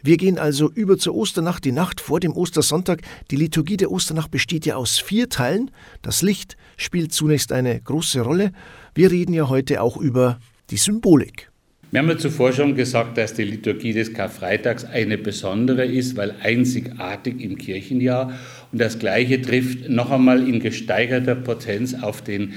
Wir 0.00 0.16
gehen 0.16 0.38
also 0.38 0.70
über 0.70 0.96
zur 0.96 1.16
Osternacht, 1.16 1.64
die 1.64 1.72
Nacht 1.72 2.00
vor 2.00 2.20
dem 2.20 2.32
Ostersonntag. 2.32 3.02
Die 3.32 3.36
Liturgie 3.36 3.76
der 3.76 3.90
Osternacht 3.90 4.30
besteht 4.30 4.64
ja 4.64 4.76
aus 4.76 4.98
vier 4.98 5.28
Teilen. 5.28 5.72
Das 6.02 6.22
Licht 6.22 6.56
spielt 6.76 7.12
zunächst 7.12 7.50
eine 7.50 7.80
große 7.80 8.20
Rolle. 8.20 8.52
Wir 8.94 9.10
reden 9.10 9.32
ja 9.32 9.48
heute 9.48 9.82
auch 9.82 9.96
über 9.96 10.38
die 10.70 10.76
Symbolik. 10.76 11.50
Wir 11.90 12.00
haben 12.00 12.08
ja 12.10 12.18
zuvor 12.18 12.52
schon 12.52 12.74
gesagt, 12.74 13.16
dass 13.16 13.32
die 13.32 13.44
Liturgie 13.44 13.94
des 13.94 14.12
Karfreitags 14.12 14.84
eine 14.84 15.16
besondere 15.16 15.86
ist, 15.86 16.16
weil 16.16 16.34
einzigartig 16.42 17.40
im 17.40 17.56
Kirchenjahr. 17.56 18.38
Und 18.70 18.80
das 18.80 18.98
Gleiche 18.98 19.40
trifft 19.40 19.88
noch 19.88 20.10
einmal 20.10 20.46
in 20.46 20.60
gesteigerter 20.60 21.34
Potenz 21.34 21.94
auf, 21.94 22.20
den, 22.22 22.52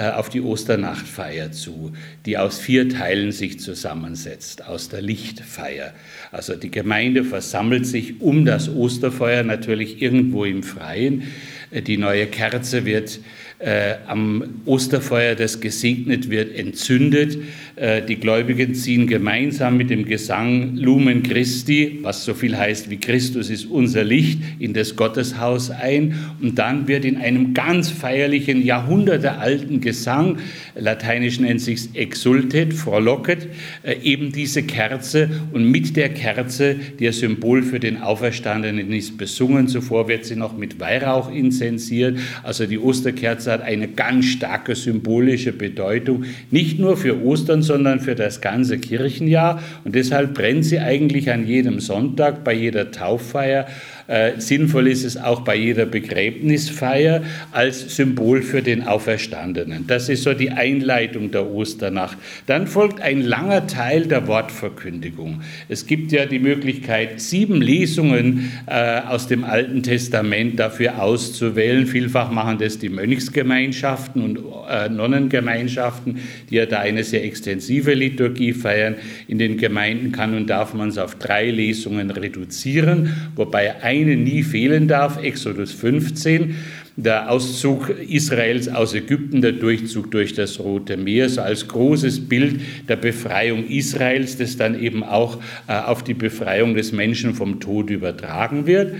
auf 0.00 0.28
die 0.28 0.40
Osternachtfeier 0.40 1.52
zu, 1.52 1.92
die 2.26 2.36
aus 2.38 2.58
vier 2.58 2.88
Teilen 2.88 3.32
sich 3.32 3.60
zusammensetzt, 3.60 4.66
aus 4.66 4.88
der 4.88 5.02
Lichtfeier. 5.02 5.94
Also 6.32 6.54
die 6.54 6.70
Gemeinde 6.70 7.24
versammelt 7.24 7.86
sich 7.86 8.20
um 8.20 8.44
das 8.44 8.68
Osterfeuer, 8.68 9.42
natürlich 9.42 10.02
irgendwo 10.02 10.44
im 10.44 10.62
Freien. 10.62 11.24
Äh, 11.70 11.82
die 11.82 11.96
neue 11.96 12.26
Kerze 12.26 12.84
wird 12.84 13.20
äh, 13.58 13.94
am 14.06 14.44
Osterfeuer, 14.66 15.34
das 15.34 15.60
gesegnet 15.60 16.28
wird, 16.28 16.54
entzündet. 16.54 17.38
Äh, 17.76 18.02
die 18.02 18.16
Gläubigen 18.16 18.74
ziehen 18.74 19.06
gemeinsam 19.06 19.76
mit 19.76 19.90
dem 19.90 20.04
Gesang 20.04 20.76
Lumen 20.76 21.22
Christi, 21.22 22.00
was 22.02 22.24
so 22.24 22.34
viel 22.34 22.56
heißt 22.56 22.90
wie 22.90 22.98
Christus 22.98 23.48
ist 23.48 23.66
unser 23.66 24.04
Licht, 24.04 24.40
in 24.58 24.74
das 24.74 24.94
Gotteshaus 24.96 25.70
ein. 25.70 26.14
Und 26.42 26.58
dann 26.58 26.86
wird 26.86 27.04
in 27.04 27.16
einem 27.16 27.54
ganz 27.54 27.90
feierlichen, 27.90 28.64
jahrhundertealten 28.64 29.80
Gesang, 29.80 30.38
lateinisch 30.74 31.40
nennt 31.40 31.60
sich 31.60 31.94
Exultet, 31.94 32.74
frohlocket, 32.74 33.48
äh, 33.82 33.96
eben 34.02 34.32
diese 34.32 34.62
Kerze 34.64 35.30
und 35.52 35.70
mit 35.70 35.96
der 35.96 36.10
Kerze, 36.10 36.76
ein 37.00 37.12
Symbol 37.12 37.62
für 37.62 37.80
den 37.80 38.02
Auferstandenen 38.02 38.92
ist, 38.92 39.16
besungen. 39.16 39.68
Zuvor 39.68 40.08
wird 40.08 40.24
sie 40.26 40.36
noch 40.36 40.56
mit 40.56 40.78
Weihrauch 40.78 41.30
inzensiert. 41.30 42.18
Also 42.42 42.66
die 42.66 42.78
Osterkerze 42.78 43.46
hat 43.56 43.66
eine 43.66 43.88
ganz 43.88 44.26
starke 44.26 44.74
symbolische 44.74 45.52
Bedeutung, 45.52 46.24
nicht 46.50 46.78
nur 46.78 46.96
für 46.96 47.22
Ostern, 47.24 47.62
sondern 47.62 48.00
für 48.00 48.14
das 48.14 48.40
ganze 48.40 48.78
Kirchenjahr. 48.78 49.62
Und 49.84 49.94
deshalb 49.94 50.34
brennt 50.34 50.64
sie 50.64 50.78
eigentlich 50.78 51.30
an 51.30 51.46
jedem 51.46 51.80
Sonntag, 51.80 52.44
bei 52.44 52.52
jeder 52.52 52.90
Tauffeier 52.90 53.66
äh, 54.08 54.32
sinnvoll 54.38 54.86
ist 54.88 55.04
es 55.04 55.16
auch 55.16 55.40
bei 55.40 55.56
jeder 55.56 55.84
Begräbnisfeier 55.84 57.22
als 57.50 57.96
Symbol 57.96 58.42
für 58.42 58.62
den 58.62 58.86
Auferstandenen. 58.86 59.86
Das 59.86 60.08
ist 60.08 60.22
so 60.22 60.32
die 60.32 60.50
Einleitung 60.50 61.30
der 61.32 61.46
Osternacht. 61.46 62.16
Dann 62.46 62.66
folgt 62.66 63.00
ein 63.00 63.22
langer 63.22 63.66
Teil 63.66 64.06
der 64.06 64.28
Wortverkündigung. 64.28 65.42
Es 65.68 65.86
gibt 65.86 66.12
ja 66.12 66.26
die 66.26 66.38
Möglichkeit, 66.38 67.20
sieben 67.20 67.60
Lesungen 67.60 68.52
äh, 68.66 69.00
aus 69.00 69.26
dem 69.26 69.42
Alten 69.42 69.82
Testament 69.82 70.58
dafür 70.60 71.02
auszuwählen. 71.02 71.86
Vielfach 71.86 72.30
machen 72.30 72.58
das 72.58 72.78
die 72.78 72.88
Mönchsgemeinschaften 72.88 74.22
und 74.22 74.38
äh, 74.70 74.88
Nonnengemeinschaften, 74.88 76.18
die 76.48 76.56
ja 76.56 76.66
da 76.66 76.78
eine 76.78 77.02
sehr 77.02 77.24
extensive 77.24 77.94
Liturgie 77.94 78.52
feiern. 78.52 78.94
In 79.26 79.38
den 79.38 79.56
Gemeinden 79.56 80.12
kann 80.12 80.36
und 80.36 80.48
darf 80.48 80.74
man 80.74 80.90
es 80.90 80.98
auf 80.98 81.16
drei 81.16 81.50
Lesungen 81.50 82.10
reduzieren, 82.10 83.12
wobei 83.34 83.82
ein 83.82 83.95
eine 84.02 84.16
nie 84.16 84.42
fehlen 84.42 84.88
darf, 84.88 85.22
Exodus 85.22 85.72
15, 85.72 86.56
der 86.96 87.30
Auszug 87.30 87.90
Israels 88.08 88.68
aus 88.68 88.94
Ägypten, 88.94 89.42
der 89.42 89.52
Durchzug 89.52 90.10
durch 90.10 90.32
das 90.32 90.58
Rote 90.58 90.96
Meer, 90.96 91.28
so 91.28 91.42
als 91.42 91.68
großes 91.68 92.28
Bild 92.28 92.60
der 92.88 92.96
Befreiung 92.96 93.66
Israels, 93.68 94.38
das 94.38 94.56
dann 94.56 94.80
eben 94.80 95.04
auch 95.04 95.38
äh, 95.68 95.74
auf 95.74 96.02
die 96.02 96.14
Befreiung 96.14 96.74
des 96.74 96.92
Menschen 96.92 97.34
vom 97.34 97.60
Tod 97.60 97.90
übertragen 97.90 98.66
wird. 98.66 98.94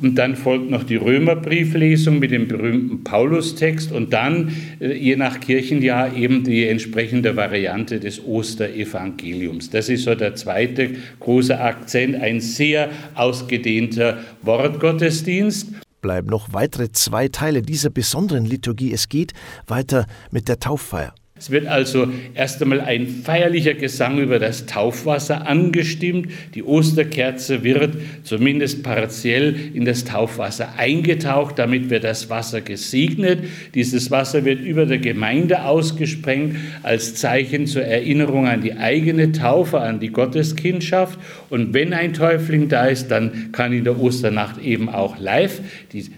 Und 0.00 0.14
dann 0.16 0.36
folgt 0.36 0.70
noch 0.70 0.84
die 0.84 0.96
Römerbrieflesung 0.96 2.18
mit 2.18 2.30
dem 2.30 2.46
berühmten 2.46 3.02
Paulustext 3.02 3.90
und 3.90 4.12
dann, 4.12 4.52
äh, 4.80 4.92
je 4.92 5.16
nach 5.16 5.40
Kirchenjahr, 5.40 6.14
eben 6.14 6.44
die 6.44 6.66
entsprechende 6.66 7.36
Variante 7.36 7.98
des 7.98 8.24
Osterevangeliums. 8.24 9.70
Das 9.70 9.88
ist 9.88 10.04
so 10.04 10.14
der 10.14 10.36
zweite 10.36 10.90
große 11.18 11.58
Akzent, 11.58 12.16
ein 12.16 12.40
sehr 12.40 12.90
ausgedehnter 13.14 14.18
Wortgottesdienst. 14.42 15.72
Bleiben 16.00 16.28
noch 16.28 16.52
weitere 16.52 16.92
zwei 16.92 17.26
Teile 17.26 17.62
dieser 17.62 17.90
besonderen 17.90 18.44
Liturgie. 18.44 18.92
Es 18.92 19.08
geht 19.08 19.32
weiter 19.66 20.06
mit 20.30 20.48
der 20.48 20.60
Tauffeier. 20.60 21.12
Es 21.38 21.50
wird 21.50 21.66
also 21.66 22.08
erst 22.34 22.60
einmal 22.60 22.80
ein 22.80 23.06
feierlicher 23.06 23.74
Gesang 23.74 24.18
über 24.18 24.38
das 24.38 24.66
Taufwasser 24.66 25.46
angestimmt. 25.46 26.28
Die 26.54 26.64
Osterkerze 26.64 27.62
wird 27.62 27.96
zumindest 28.24 28.82
partiell 28.82 29.54
in 29.72 29.84
das 29.84 30.04
Taufwasser 30.04 30.74
eingetaucht, 30.76 31.58
damit 31.58 31.90
wird 31.90 32.04
das 32.04 32.28
Wasser 32.28 32.60
gesegnet. 32.60 33.44
Dieses 33.74 34.10
Wasser 34.10 34.44
wird 34.44 34.60
über 34.60 34.86
der 34.86 34.98
Gemeinde 34.98 35.64
ausgesprengt 35.64 36.56
als 36.82 37.14
Zeichen 37.14 37.66
zur 37.66 37.82
Erinnerung 37.82 38.48
an 38.48 38.60
die 38.60 38.74
eigene 38.74 39.32
Taufe, 39.32 39.80
an 39.80 40.00
die 40.00 40.10
Gotteskindschaft. 40.10 41.18
Und 41.50 41.72
wenn 41.72 41.92
ein 41.92 42.14
Täufling 42.14 42.68
da 42.68 42.86
ist, 42.86 43.08
dann 43.08 43.52
kann 43.52 43.72
in 43.72 43.84
der 43.84 44.00
Osternacht 44.00 44.60
eben 44.60 44.88
auch 44.88 45.18
live 45.20 45.60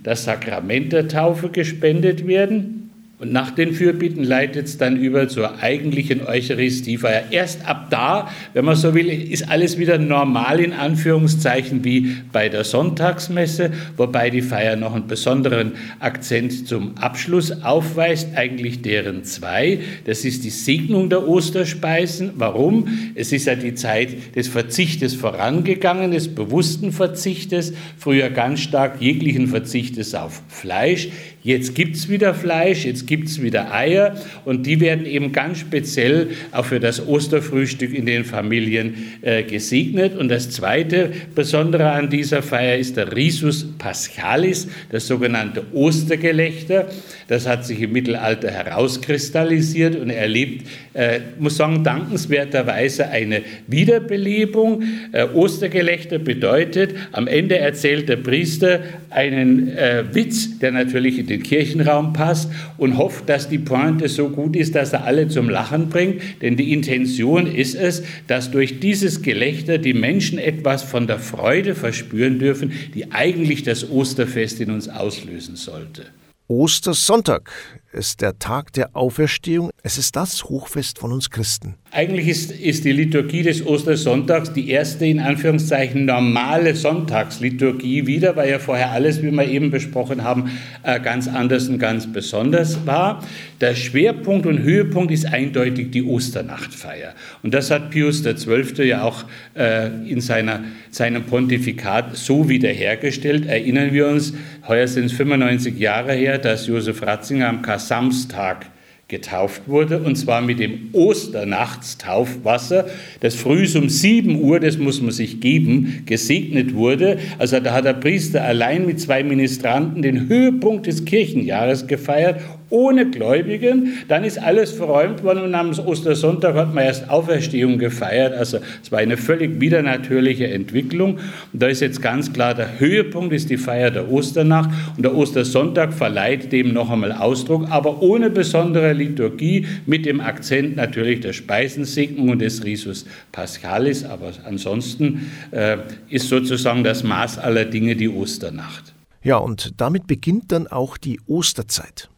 das 0.02 0.24
Sakrament 0.24 0.92
der 0.92 1.08
Taufe 1.08 1.50
gespendet 1.50 2.26
werden. 2.26 2.79
Und 3.20 3.32
nach 3.32 3.50
den 3.50 3.74
Fürbitten 3.74 4.24
leitet 4.24 4.66
es 4.66 4.78
dann 4.78 4.96
über 4.96 5.28
zur 5.28 5.58
eigentlichen 5.58 6.26
Eucharistiefeier. 6.26 7.24
Erst 7.30 7.68
ab 7.68 7.88
da, 7.90 8.30
wenn 8.54 8.64
man 8.64 8.76
so 8.76 8.94
will, 8.94 9.10
ist 9.10 9.46
alles 9.46 9.76
wieder 9.76 9.98
normal 9.98 10.58
in 10.58 10.72
Anführungszeichen 10.72 11.84
wie 11.84 12.16
bei 12.32 12.48
der 12.48 12.64
Sonntagsmesse, 12.64 13.72
wobei 13.98 14.30
die 14.30 14.40
Feier 14.40 14.76
noch 14.76 14.94
einen 14.94 15.06
besonderen 15.06 15.72
Akzent 15.98 16.66
zum 16.66 16.96
Abschluss 16.96 17.62
aufweist, 17.62 18.28
eigentlich 18.36 18.80
deren 18.80 19.22
zwei. 19.24 19.80
Das 20.06 20.24
ist 20.24 20.44
die 20.44 20.50
Segnung 20.50 21.10
der 21.10 21.28
Osterspeisen. 21.28 22.30
Warum? 22.36 22.88
Es 23.14 23.32
ist 23.32 23.44
ja 23.44 23.54
die 23.54 23.74
Zeit 23.74 24.34
des 24.34 24.48
Verzichtes 24.48 25.12
vorangegangen, 25.12 26.12
des 26.12 26.34
bewussten 26.34 26.90
Verzichtes, 26.90 27.74
früher 27.98 28.30
ganz 28.30 28.60
stark 28.60 29.02
jeglichen 29.02 29.46
Verzichtes 29.46 30.14
auf 30.14 30.40
Fleisch. 30.48 31.10
Jetzt 31.42 31.74
gibt 31.74 31.96
es 31.96 32.08
wieder 32.08 32.34
Fleisch, 32.34 32.84
jetzt 32.84 33.06
gibt 33.10 33.26
es 33.26 33.42
wieder 33.42 33.74
Eier 33.74 34.14
und 34.44 34.66
die 34.66 34.78
werden 34.78 35.04
eben 35.04 35.32
ganz 35.32 35.58
speziell 35.58 36.28
auch 36.52 36.64
für 36.64 36.78
das 36.78 37.08
Osterfrühstück 37.08 37.92
in 37.92 38.06
den 38.06 38.24
Familien 38.24 39.18
äh, 39.22 39.42
gesegnet. 39.42 40.16
Und 40.16 40.28
das 40.28 40.50
zweite 40.50 41.10
Besondere 41.34 41.90
an 41.90 42.08
dieser 42.08 42.40
Feier 42.40 42.78
ist 42.78 42.96
der 42.96 43.16
Risus 43.16 43.66
Paschalis, 43.78 44.68
das 44.92 45.08
sogenannte 45.08 45.64
Ostergelächter. 45.72 46.86
Das 47.30 47.46
hat 47.46 47.64
sich 47.64 47.80
im 47.80 47.92
Mittelalter 47.92 48.50
herauskristallisiert 48.50 49.94
und 49.94 50.10
erlebt, 50.10 50.66
äh, 50.94 51.20
muss 51.38 51.58
sagen, 51.58 51.84
dankenswerterweise 51.84 53.06
eine 53.08 53.42
Wiederbelebung. 53.68 54.82
Äh, 55.12 55.26
Ostergelächter 55.26 56.18
bedeutet, 56.18 56.92
am 57.12 57.28
Ende 57.28 57.56
erzählt 57.56 58.08
der 58.08 58.16
Priester 58.16 58.80
einen 59.10 59.68
äh, 59.68 60.02
Witz, 60.12 60.58
der 60.58 60.72
natürlich 60.72 61.20
in 61.20 61.28
den 61.28 61.44
Kirchenraum 61.44 62.14
passt 62.14 62.50
und 62.78 62.98
hofft, 62.98 63.28
dass 63.28 63.48
die 63.48 63.58
Pointe 63.58 64.08
so 64.08 64.30
gut 64.30 64.56
ist, 64.56 64.74
dass 64.74 64.92
er 64.92 65.04
alle 65.04 65.28
zum 65.28 65.48
Lachen 65.48 65.88
bringt. 65.88 66.22
Denn 66.42 66.56
die 66.56 66.72
Intention 66.72 67.46
ist 67.46 67.76
es, 67.76 68.02
dass 68.26 68.50
durch 68.50 68.80
dieses 68.80 69.22
Gelächter 69.22 69.78
die 69.78 69.94
Menschen 69.94 70.40
etwas 70.40 70.82
von 70.82 71.06
der 71.06 71.20
Freude 71.20 71.76
verspüren 71.76 72.40
dürfen, 72.40 72.72
die 72.92 73.12
eigentlich 73.12 73.62
das 73.62 73.88
Osterfest 73.88 74.60
in 74.60 74.72
uns 74.72 74.88
auslösen 74.88 75.54
sollte. 75.54 76.06
Ostersonntag 76.50 77.48
ist 77.92 78.20
der 78.20 78.38
Tag 78.38 78.72
der 78.72 78.94
Auferstehung. 78.94 79.70
Es 79.82 79.98
ist 79.98 80.16
das 80.16 80.44
Hochfest 80.44 80.98
von 80.98 81.12
uns 81.12 81.30
Christen. 81.30 81.74
Eigentlich 81.92 82.28
ist, 82.28 82.52
ist 82.52 82.84
die 82.84 82.92
Liturgie 82.92 83.42
des 83.42 83.66
Ostersonntags 83.66 84.52
die 84.52 84.70
erste 84.70 85.06
in 85.06 85.18
Anführungszeichen 85.18 86.04
normale 86.04 86.76
Sonntagsliturgie 86.76 88.06
wieder, 88.06 88.36
weil 88.36 88.50
ja 88.50 88.60
vorher 88.60 88.92
alles, 88.92 89.22
wie 89.22 89.32
wir 89.32 89.48
eben 89.48 89.72
besprochen 89.72 90.22
haben, 90.22 90.50
äh, 90.84 91.00
ganz 91.00 91.26
anders 91.26 91.68
und 91.68 91.78
ganz 91.78 92.06
besonders 92.06 92.86
war. 92.86 93.24
Der 93.60 93.74
Schwerpunkt 93.74 94.46
und 94.46 94.60
Höhepunkt 94.60 95.10
ist 95.12 95.26
eindeutig 95.26 95.90
die 95.90 96.04
Osternachtfeier. 96.04 97.14
Und 97.42 97.54
das 97.54 97.72
hat 97.72 97.90
Pius 97.90 98.22
XII. 98.22 98.84
ja 98.84 99.02
auch 99.02 99.24
äh, 99.56 99.88
in 100.08 100.20
seiner, 100.20 100.62
seinem 100.90 101.24
Pontifikat 101.24 102.16
so 102.16 102.48
wiederhergestellt. 102.48 103.46
Erinnern 103.46 103.92
wir 103.92 104.06
uns, 104.06 104.32
heuer 104.68 104.86
sind 104.86 105.06
es 105.06 105.12
95 105.12 105.76
Jahre 105.76 106.12
her, 106.12 106.38
dass 106.38 106.68
Josef 106.68 107.02
Ratzinger 107.02 107.48
am 107.48 107.62
Samstag 107.88 108.66
getauft 109.10 109.62
wurde, 109.66 109.98
und 109.98 110.16
zwar 110.16 110.40
mit 110.40 110.60
dem 110.60 110.90
Osternachtstaufwasser, 110.92 112.86
das 113.20 113.34
früh 113.34 113.66
um 113.76 113.88
7 113.88 114.40
Uhr, 114.40 114.60
das 114.60 114.78
muss 114.78 115.02
man 115.02 115.10
sich 115.10 115.40
geben, 115.40 116.04
gesegnet 116.06 116.74
wurde. 116.74 117.18
Also 117.38 117.60
da 117.60 117.74
hat 117.74 117.84
der 117.84 117.94
Priester 117.94 118.42
allein 118.42 118.86
mit 118.86 119.00
zwei 119.00 119.22
Ministranten 119.22 120.00
den 120.00 120.28
Höhepunkt 120.28 120.86
des 120.86 121.04
Kirchenjahres 121.04 121.86
gefeiert 121.88 122.40
ohne 122.70 123.10
Gläubigen. 123.10 123.98
Dann 124.08 124.24
ist 124.24 124.38
alles 124.38 124.72
verräumt 124.72 125.22
worden 125.22 125.42
und 125.42 125.54
am 125.54 125.70
Ostersonntag 125.70 126.54
hat 126.54 126.74
man 126.74 126.84
erst 126.84 127.10
Auferstehung 127.10 127.78
gefeiert. 127.78 128.34
Also 128.34 128.58
es 128.82 128.90
war 128.90 129.00
eine 129.00 129.16
völlig 129.16 129.60
widernatürliche 129.60 130.48
Entwicklung. 130.48 131.18
Und 131.52 131.62
da 131.62 131.66
ist 131.66 131.80
jetzt 131.80 132.00
ganz 132.00 132.32
klar, 132.32 132.54
der 132.54 132.78
Höhepunkt 132.80 133.32
ist 133.32 133.50
die 133.50 133.56
Feier 133.56 133.90
der 133.90 134.10
Osternacht 134.10 134.70
und 134.96 135.02
der 135.02 135.14
Ostersonntag 135.14 135.92
verleiht 135.92 136.52
dem 136.52 136.72
noch 136.72 136.90
einmal 136.90 137.12
Ausdruck, 137.12 137.66
aber 137.70 138.02
ohne 138.02 138.30
besondere 138.30 138.92
Liturgie, 138.92 139.66
mit 139.86 140.06
dem 140.06 140.20
Akzent 140.20 140.76
natürlich 140.76 141.20
der 141.20 141.32
Speisensegnung 141.32 142.30
und 142.30 142.38
des 142.40 142.64
Risus 142.64 143.06
Paschalis. 143.32 144.04
Aber 144.04 144.32
ansonsten 144.44 145.30
äh, 145.50 145.78
ist 146.08 146.28
sozusagen 146.28 146.84
das 146.84 147.02
Maß 147.02 147.38
aller 147.38 147.64
Dinge 147.64 147.96
die 147.96 148.08
Osternacht. 148.08 148.94
Ja, 149.22 149.36
und 149.36 149.80
damit 149.80 150.06
beginnt 150.06 150.50
dann 150.50 150.66
auch 150.66 150.96
die 150.96 151.20
Osterzeit. 151.26 152.08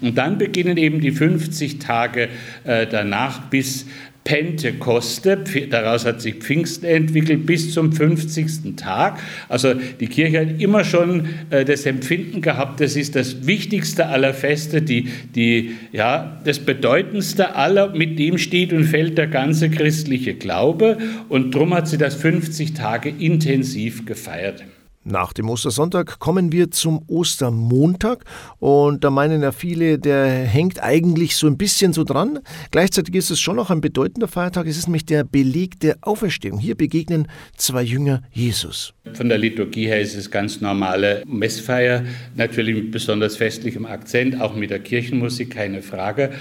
Und 0.00 0.16
dann 0.16 0.38
beginnen 0.38 0.76
eben 0.76 1.00
die 1.00 1.10
50 1.10 1.78
Tage 1.78 2.28
äh, 2.64 2.86
danach 2.86 3.50
bis 3.50 3.86
Pentekoste, 4.28 5.38
daraus 5.70 6.04
hat 6.04 6.20
sich 6.20 6.34
Pfingsten 6.34 6.84
entwickelt, 6.84 7.46
bis 7.46 7.72
zum 7.72 7.94
50. 7.94 8.76
Tag. 8.76 9.18
Also 9.48 9.72
die 9.72 10.06
Kirche 10.06 10.40
hat 10.40 10.60
immer 10.60 10.84
schon 10.84 11.28
äh, 11.48 11.64
das 11.64 11.86
Empfinden 11.86 12.42
gehabt, 12.42 12.80
das 12.80 12.94
ist 12.94 13.16
das 13.16 13.46
wichtigste 13.46 14.06
aller 14.06 14.34
Feste, 14.34 14.82
die, 14.82 15.08
die, 15.34 15.76
ja, 15.92 16.42
das 16.44 16.58
bedeutendste 16.58 17.56
aller, 17.56 17.94
mit 17.94 18.18
dem 18.18 18.36
steht 18.36 18.74
und 18.74 18.84
fällt 18.84 19.16
der 19.16 19.28
ganze 19.28 19.70
christliche 19.70 20.34
Glaube. 20.34 20.98
Und 21.30 21.54
darum 21.54 21.72
hat 21.72 21.88
sie 21.88 21.96
das 21.96 22.14
50 22.14 22.74
Tage 22.74 23.08
intensiv 23.08 24.04
gefeiert. 24.04 24.62
Nach 25.04 25.32
dem 25.32 25.48
Ostersonntag 25.48 26.18
kommen 26.18 26.52
wir 26.52 26.70
zum 26.70 27.02
Ostermontag 27.06 28.24
und 28.58 29.04
da 29.04 29.10
meinen 29.10 29.42
ja 29.42 29.52
viele, 29.52 29.98
der 29.98 30.26
hängt 30.26 30.82
eigentlich 30.82 31.36
so 31.36 31.46
ein 31.46 31.56
bisschen 31.56 31.92
so 31.92 32.04
dran. 32.04 32.40
Gleichzeitig 32.72 33.14
ist 33.14 33.30
es 33.30 33.40
schon 33.40 33.56
noch 33.56 33.70
ein 33.70 33.80
bedeutender 33.80 34.28
Feiertag. 34.28 34.66
Es 34.66 34.76
ist 34.76 34.86
nämlich 34.86 35.06
der 35.06 35.24
Beleg 35.24 35.80
der 35.80 35.96
Auferstehung. 36.02 36.58
Hier 36.58 36.74
begegnen 36.74 37.28
zwei 37.56 37.82
Jünger 37.82 38.22
Jesus. 38.32 38.92
Von 39.14 39.28
der 39.28 39.38
Liturgie 39.38 39.86
her 39.86 40.00
ist 40.00 40.14
es 40.14 40.30
ganz 40.30 40.60
normale 40.60 41.22
Messfeier, 41.26 42.04
natürlich 42.34 42.74
mit 42.74 42.90
besonders 42.90 43.36
festlichem 43.36 43.86
Akzent, 43.86 44.40
auch 44.40 44.54
mit 44.54 44.70
der 44.70 44.80
Kirchenmusik, 44.80 45.50
keine 45.50 45.80
Frage. 45.80 46.32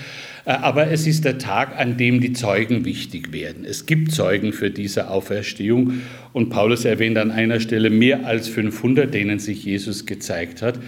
Äh, 0.47 0.51
aber 0.51 0.89
es 0.89 1.05
ist 1.05 1.25
der 1.25 1.38
Tag, 1.38 1.77
an 1.77 1.97
dem 1.97 2.21
die 2.21 2.33
Zeugen 2.33 2.86
wichtig 2.86 3.33
werden. 3.33 3.65
Es 3.65 3.86
gibt 3.86 4.12
Zeugen 4.12 4.53
für 4.53 4.71
diese 4.71 5.10
Auferstehung 5.10 6.01
und 6.33 6.49
Paulus 6.49 6.86
erwähnt 6.86 7.17
an 7.17 7.31
einer 7.31 7.60
Stelle 7.60 7.89
mehr 7.89 8.25
als 8.25 8.47
500, 8.47 9.13
denen 9.13 9.39
sich 9.39 9.65
Jesus 9.65 10.05
gezeigt 10.05 10.62
hat. 10.62 10.79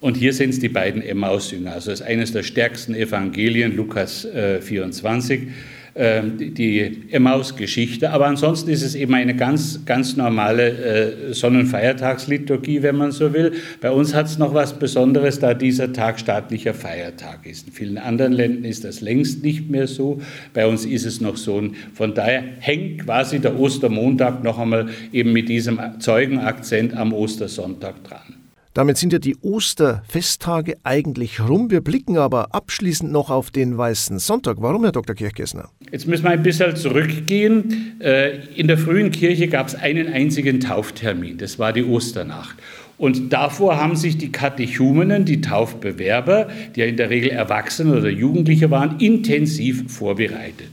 Und 0.00 0.16
hier 0.16 0.34
sind 0.34 0.50
es 0.50 0.58
die 0.58 0.68
beiden 0.68 1.00
Emmaus-Jünger. 1.00 1.72
Also 1.72 1.90
es 1.90 2.00
ist 2.00 2.06
eines 2.06 2.32
der 2.32 2.42
stärksten 2.42 2.94
Evangelien, 2.94 3.74
Lukas 3.74 4.28
24. 4.60 5.40
Äh, 5.40 5.42
ähm, 5.44 5.48
die 5.96 7.02
Emmaus-Geschichte. 7.10 8.10
Aber 8.10 8.26
ansonsten 8.26 8.70
ist 8.70 8.82
es 8.82 8.96
eben 8.96 9.14
eine 9.14 9.36
ganz, 9.36 9.84
ganz 9.84 10.16
normale 10.16 11.30
äh, 11.30 11.32
Sonnenfeiertagsliturgie, 11.34 12.82
wenn 12.82 12.96
man 12.96 13.12
so 13.12 13.32
will. 13.32 13.52
Bei 13.80 13.92
uns 13.92 14.12
hat 14.12 14.26
es 14.26 14.38
noch 14.38 14.54
was 14.54 14.78
Besonderes, 14.78 15.38
da 15.38 15.54
dieser 15.54 15.92
Tag 15.92 16.18
staatlicher 16.18 16.74
Feiertag 16.74 17.46
ist. 17.46 17.68
In 17.68 17.72
vielen 17.72 17.98
anderen 17.98 18.32
Ländern 18.32 18.64
ist 18.64 18.82
das 18.84 19.00
längst 19.02 19.44
nicht 19.44 19.70
mehr 19.70 19.86
so. 19.86 20.20
Bei 20.52 20.66
uns 20.66 20.84
ist 20.84 21.04
es 21.04 21.20
noch 21.20 21.36
so. 21.36 21.62
Von 21.92 22.14
daher 22.14 22.42
hängt 22.58 23.04
quasi 23.04 23.38
der 23.38 23.58
Ostermontag 23.58 24.42
noch 24.42 24.58
einmal 24.58 24.88
eben 25.12 25.32
mit 25.32 25.48
diesem 25.48 25.78
Zeugenakzent 26.00 26.94
am 26.96 27.12
Ostersonntag 27.12 28.02
dran. 28.02 28.43
Damit 28.74 28.98
sind 28.98 29.12
ja 29.12 29.20
die 29.20 29.36
Osterfesttage 29.36 30.78
eigentlich 30.82 31.38
rum. 31.38 31.70
Wir 31.70 31.80
blicken 31.80 32.18
aber 32.18 32.56
abschließend 32.56 33.12
noch 33.12 33.30
auf 33.30 33.52
den 33.52 33.78
Weißen 33.78 34.18
Sonntag. 34.18 34.56
Warum, 34.58 34.82
Herr 34.82 34.90
Dr. 34.90 35.14
Kirchgessner? 35.14 35.68
Jetzt 35.92 36.08
müssen 36.08 36.24
wir 36.24 36.32
ein 36.32 36.42
bisschen 36.42 36.74
zurückgehen. 36.74 38.00
Äh, 38.00 38.44
in 38.56 38.66
der 38.66 38.76
frühen 38.76 39.12
Kirche 39.12 39.46
gab 39.46 39.68
es 39.68 39.76
einen 39.76 40.12
einzigen 40.12 40.58
Tauftermin. 40.58 41.38
Das 41.38 41.60
war 41.60 41.72
die 41.72 41.84
Osternacht. 41.84 42.56
Und 42.98 43.32
davor 43.32 43.76
haben 43.76 43.94
sich 43.94 44.18
die 44.18 44.32
Katechumenen, 44.32 45.24
die 45.24 45.40
Taufbewerber, 45.40 46.48
die 46.74 46.80
ja 46.80 46.86
in 46.86 46.96
der 46.96 47.10
Regel 47.10 47.30
Erwachsene 47.30 47.96
oder 47.96 48.08
Jugendliche 48.08 48.72
waren, 48.72 48.98
intensiv 48.98 49.84
vorbereitet. 49.92 50.68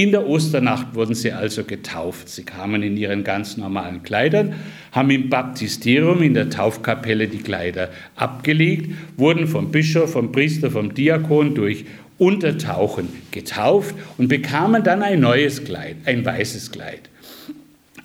In 0.00 0.12
der 0.12 0.26
Osternacht 0.26 0.94
wurden 0.94 1.14
sie 1.14 1.30
also 1.30 1.62
getauft. 1.62 2.30
Sie 2.30 2.44
kamen 2.44 2.82
in 2.82 2.96
ihren 2.96 3.22
ganz 3.22 3.58
normalen 3.58 4.02
Kleidern, 4.02 4.54
haben 4.92 5.10
im 5.10 5.28
Baptisterium 5.28 6.22
in 6.22 6.32
der 6.32 6.48
Taufkapelle 6.48 7.28
die 7.28 7.42
Kleider 7.42 7.90
abgelegt, 8.16 8.94
wurden 9.18 9.46
vom 9.46 9.70
Bischof, 9.70 10.12
vom 10.12 10.32
Priester, 10.32 10.70
vom 10.70 10.94
Diakon 10.94 11.54
durch 11.54 11.84
Untertauchen 12.16 13.10
getauft 13.30 13.94
und 14.16 14.28
bekamen 14.28 14.82
dann 14.82 15.02
ein 15.02 15.20
neues 15.20 15.64
Kleid, 15.64 15.96
ein 16.06 16.24
weißes 16.24 16.70
Kleid. 16.70 17.10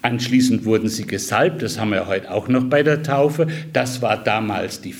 Anschließend 0.01 0.65
wurden 0.65 0.89
sie 0.89 1.07
gesalbt, 1.07 1.61
das 1.61 1.79
haben 1.79 1.91
wir 1.91 2.07
heute 2.07 2.29
auch 2.29 2.49
noch 2.49 2.65
bei 2.65 2.83
der 2.83 3.03
Taufe. 3.03 3.47
Das 3.71 4.01
war 4.01 4.21
damals 4.21 4.81
die 4.81 4.91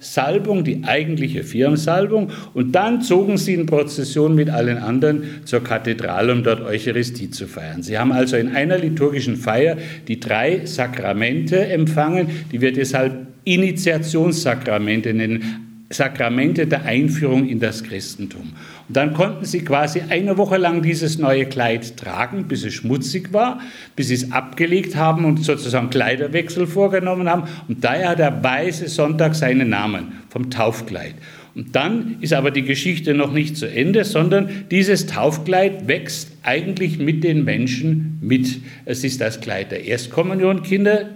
Firmsalbung, 0.00 0.64
die 0.64 0.82
eigentliche 0.84 1.44
Firmsalbung. 1.44 2.30
Und 2.54 2.72
dann 2.72 3.02
zogen 3.02 3.36
sie 3.36 3.52
in 3.52 3.66
Prozession 3.66 4.34
mit 4.34 4.48
allen 4.48 4.78
anderen 4.78 5.42
zur 5.44 5.62
Kathedrale, 5.62 6.32
um 6.32 6.42
dort 6.42 6.62
Eucharistie 6.62 7.30
zu 7.30 7.46
feiern. 7.46 7.82
Sie 7.82 7.98
haben 7.98 8.10
also 8.10 8.36
in 8.36 8.48
einer 8.56 8.78
liturgischen 8.78 9.36
Feier 9.36 9.76
die 10.08 10.18
drei 10.18 10.64
Sakramente 10.64 11.66
empfangen, 11.66 12.28
die 12.50 12.62
wir 12.62 12.72
deshalb 12.72 13.26
Initiationssakramente 13.44 15.12
nennen. 15.12 15.69
Sakramente 15.92 16.68
der 16.68 16.84
Einführung 16.84 17.48
in 17.48 17.58
das 17.58 17.82
Christentum. 17.82 18.52
Und 18.86 18.96
dann 18.96 19.12
konnten 19.12 19.44
sie 19.44 19.64
quasi 19.64 20.02
eine 20.08 20.38
Woche 20.38 20.56
lang 20.56 20.82
dieses 20.82 21.18
neue 21.18 21.46
Kleid 21.46 21.96
tragen, 21.96 22.46
bis 22.46 22.64
es 22.64 22.74
schmutzig 22.74 23.32
war, 23.32 23.60
bis 23.96 24.08
sie 24.08 24.14
es 24.14 24.30
abgelegt 24.30 24.94
haben 24.94 25.24
und 25.24 25.44
sozusagen 25.44 25.90
Kleiderwechsel 25.90 26.68
vorgenommen 26.68 27.28
haben. 27.28 27.48
Und 27.66 27.82
daher 27.82 28.10
hat 28.10 28.20
der 28.20 28.42
weiße 28.42 28.88
Sonntag 28.88 29.34
seinen 29.34 29.68
Namen 29.68 30.12
vom 30.28 30.48
Taufkleid. 30.48 31.16
Und 31.56 31.74
dann 31.74 32.18
ist 32.20 32.32
aber 32.32 32.52
die 32.52 32.62
Geschichte 32.62 33.12
noch 33.12 33.32
nicht 33.32 33.56
zu 33.56 33.66
Ende, 33.66 34.04
sondern 34.04 34.48
dieses 34.70 35.06
Taufkleid 35.06 35.88
wächst 35.88 36.30
eigentlich 36.44 37.00
mit 37.00 37.24
den 37.24 37.44
Menschen 37.44 38.18
mit. 38.22 38.60
Es 38.84 39.02
ist 39.02 39.20
das 39.20 39.40
Kleid 39.40 39.72
der 39.72 39.84
Erstkommunionkinder, 39.84 41.08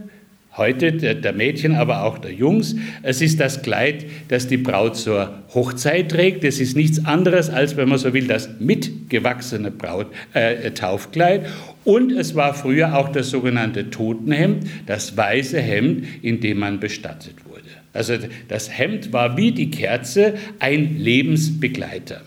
heute 0.56 0.92
der, 0.92 1.14
der, 1.14 1.32
Mädchen, 1.32 1.74
aber 1.74 2.04
auch 2.04 2.18
der 2.18 2.32
Jungs. 2.32 2.76
Es 3.02 3.20
ist 3.20 3.40
das 3.40 3.62
Kleid, 3.62 4.06
das 4.28 4.46
die 4.46 4.56
Braut 4.56 4.96
zur 4.96 5.42
Hochzeit 5.54 6.10
trägt. 6.10 6.44
Es 6.44 6.60
ist 6.60 6.76
nichts 6.76 7.04
anderes 7.04 7.50
als, 7.50 7.76
wenn 7.76 7.88
man 7.88 7.98
so 7.98 8.12
will, 8.12 8.26
das 8.26 8.48
mitgewachsene 8.60 9.70
Braut, 9.70 10.06
äh, 10.32 10.70
Taufkleid. 10.70 11.46
Und 11.84 12.12
es 12.12 12.34
war 12.34 12.54
früher 12.54 12.96
auch 12.96 13.10
das 13.10 13.30
sogenannte 13.30 13.90
Totenhemd, 13.90 14.66
das 14.86 15.16
weiße 15.16 15.60
Hemd, 15.60 16.06
in 16.22 16.40
dem 16.40 16.58
man 16.58 16.80
bestattet 16.80 17.44
wurde. 17.46 17.62
Also 17.92 18.14
das 18.48 18.76
Hemd 18.76 19.12
war 19.12 19.36
wie 19.36 19.52
die 19.52 19.70
Kerze 19.70 20.34
ein 20.58 20.98
Lebensbegleiter. 20.98 22.22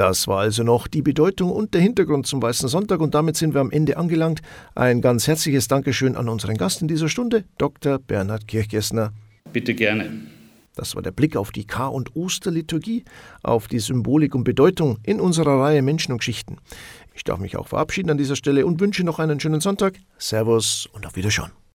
Das 0.00 0.26
war 0.28 0.38
also 0.38 0.62
noch 0.62 0.88
die 0.88 1.02
Bedeutung 1.02 1.50
und 1.50 1.74
der 1.74 1.82
Hintergrund 1.82 2.26
zum 2.26 2.40
Weißen 2.40 2.70
Sonntag 2.70 3.00
und 3.00 3.14
damit 3.14 3.36
sind 3.36 3.52
wir 3.52 3.60
am 3.60 3.70
Ende 3.70 3.98
angelangt. 3.98 4.40
Ein 4.74 5.02
ganz 5.02 5.26
herzliches 5.26 5.68
Dankeschön 5.68 6.16
an 6.16 6.30
unseren 6.30 6.56
Gast 6.56 6.80
in 6.80 6.88
dieser 6.88 7.10
Stunde, 7.10 7.44
Dr. 7.58 7.98
Bernhard 7.98 8.48
Kirchgessner. 8.48 9.12
Bitte 9.52 9.74
gerne. 9.74 10.10
Das 10.74 10.94
war 10.94 11.02
der 11.02 11.10
Blick 11.10 11.36
auf 11.36 11.52
die 11.52 11.66
Kar- 11.66 11.92
und 11.92 12.16
Osterliturgie, 12.16 13.04
auf 13.42 13.68
die 13.68 13.78
Symbolik 13.78 14.34
und 14.34 14.44
Bedeutung 14.44 14.96
in 15.02 15.20
unserer 15.20 15.60
Reihe 15.60 15.82
Menschen 15.82 16.12
und 16.12 16.20
Geschichten. 16.20 16.56
Ich 17.12 17.22
darf 17.22 17.38
mich 17.38 17.58
auch 17.58 17.68
verabschieden 17.68 18.08
an 18.08 18.16
dieser 18.16 18.36
Stelle 18.36 18.64
und 18.64 18.80
wünsche 18.80 19.04
noch 19.04 19.18
einen 19.18 19.38
schönen 19.38 19.60
Sonntag. 19.60 19.98
Servus 20.16 20.88
und 20.94 21.04
auf 21.04 21.14
Wiederschauen. 21.16 21.50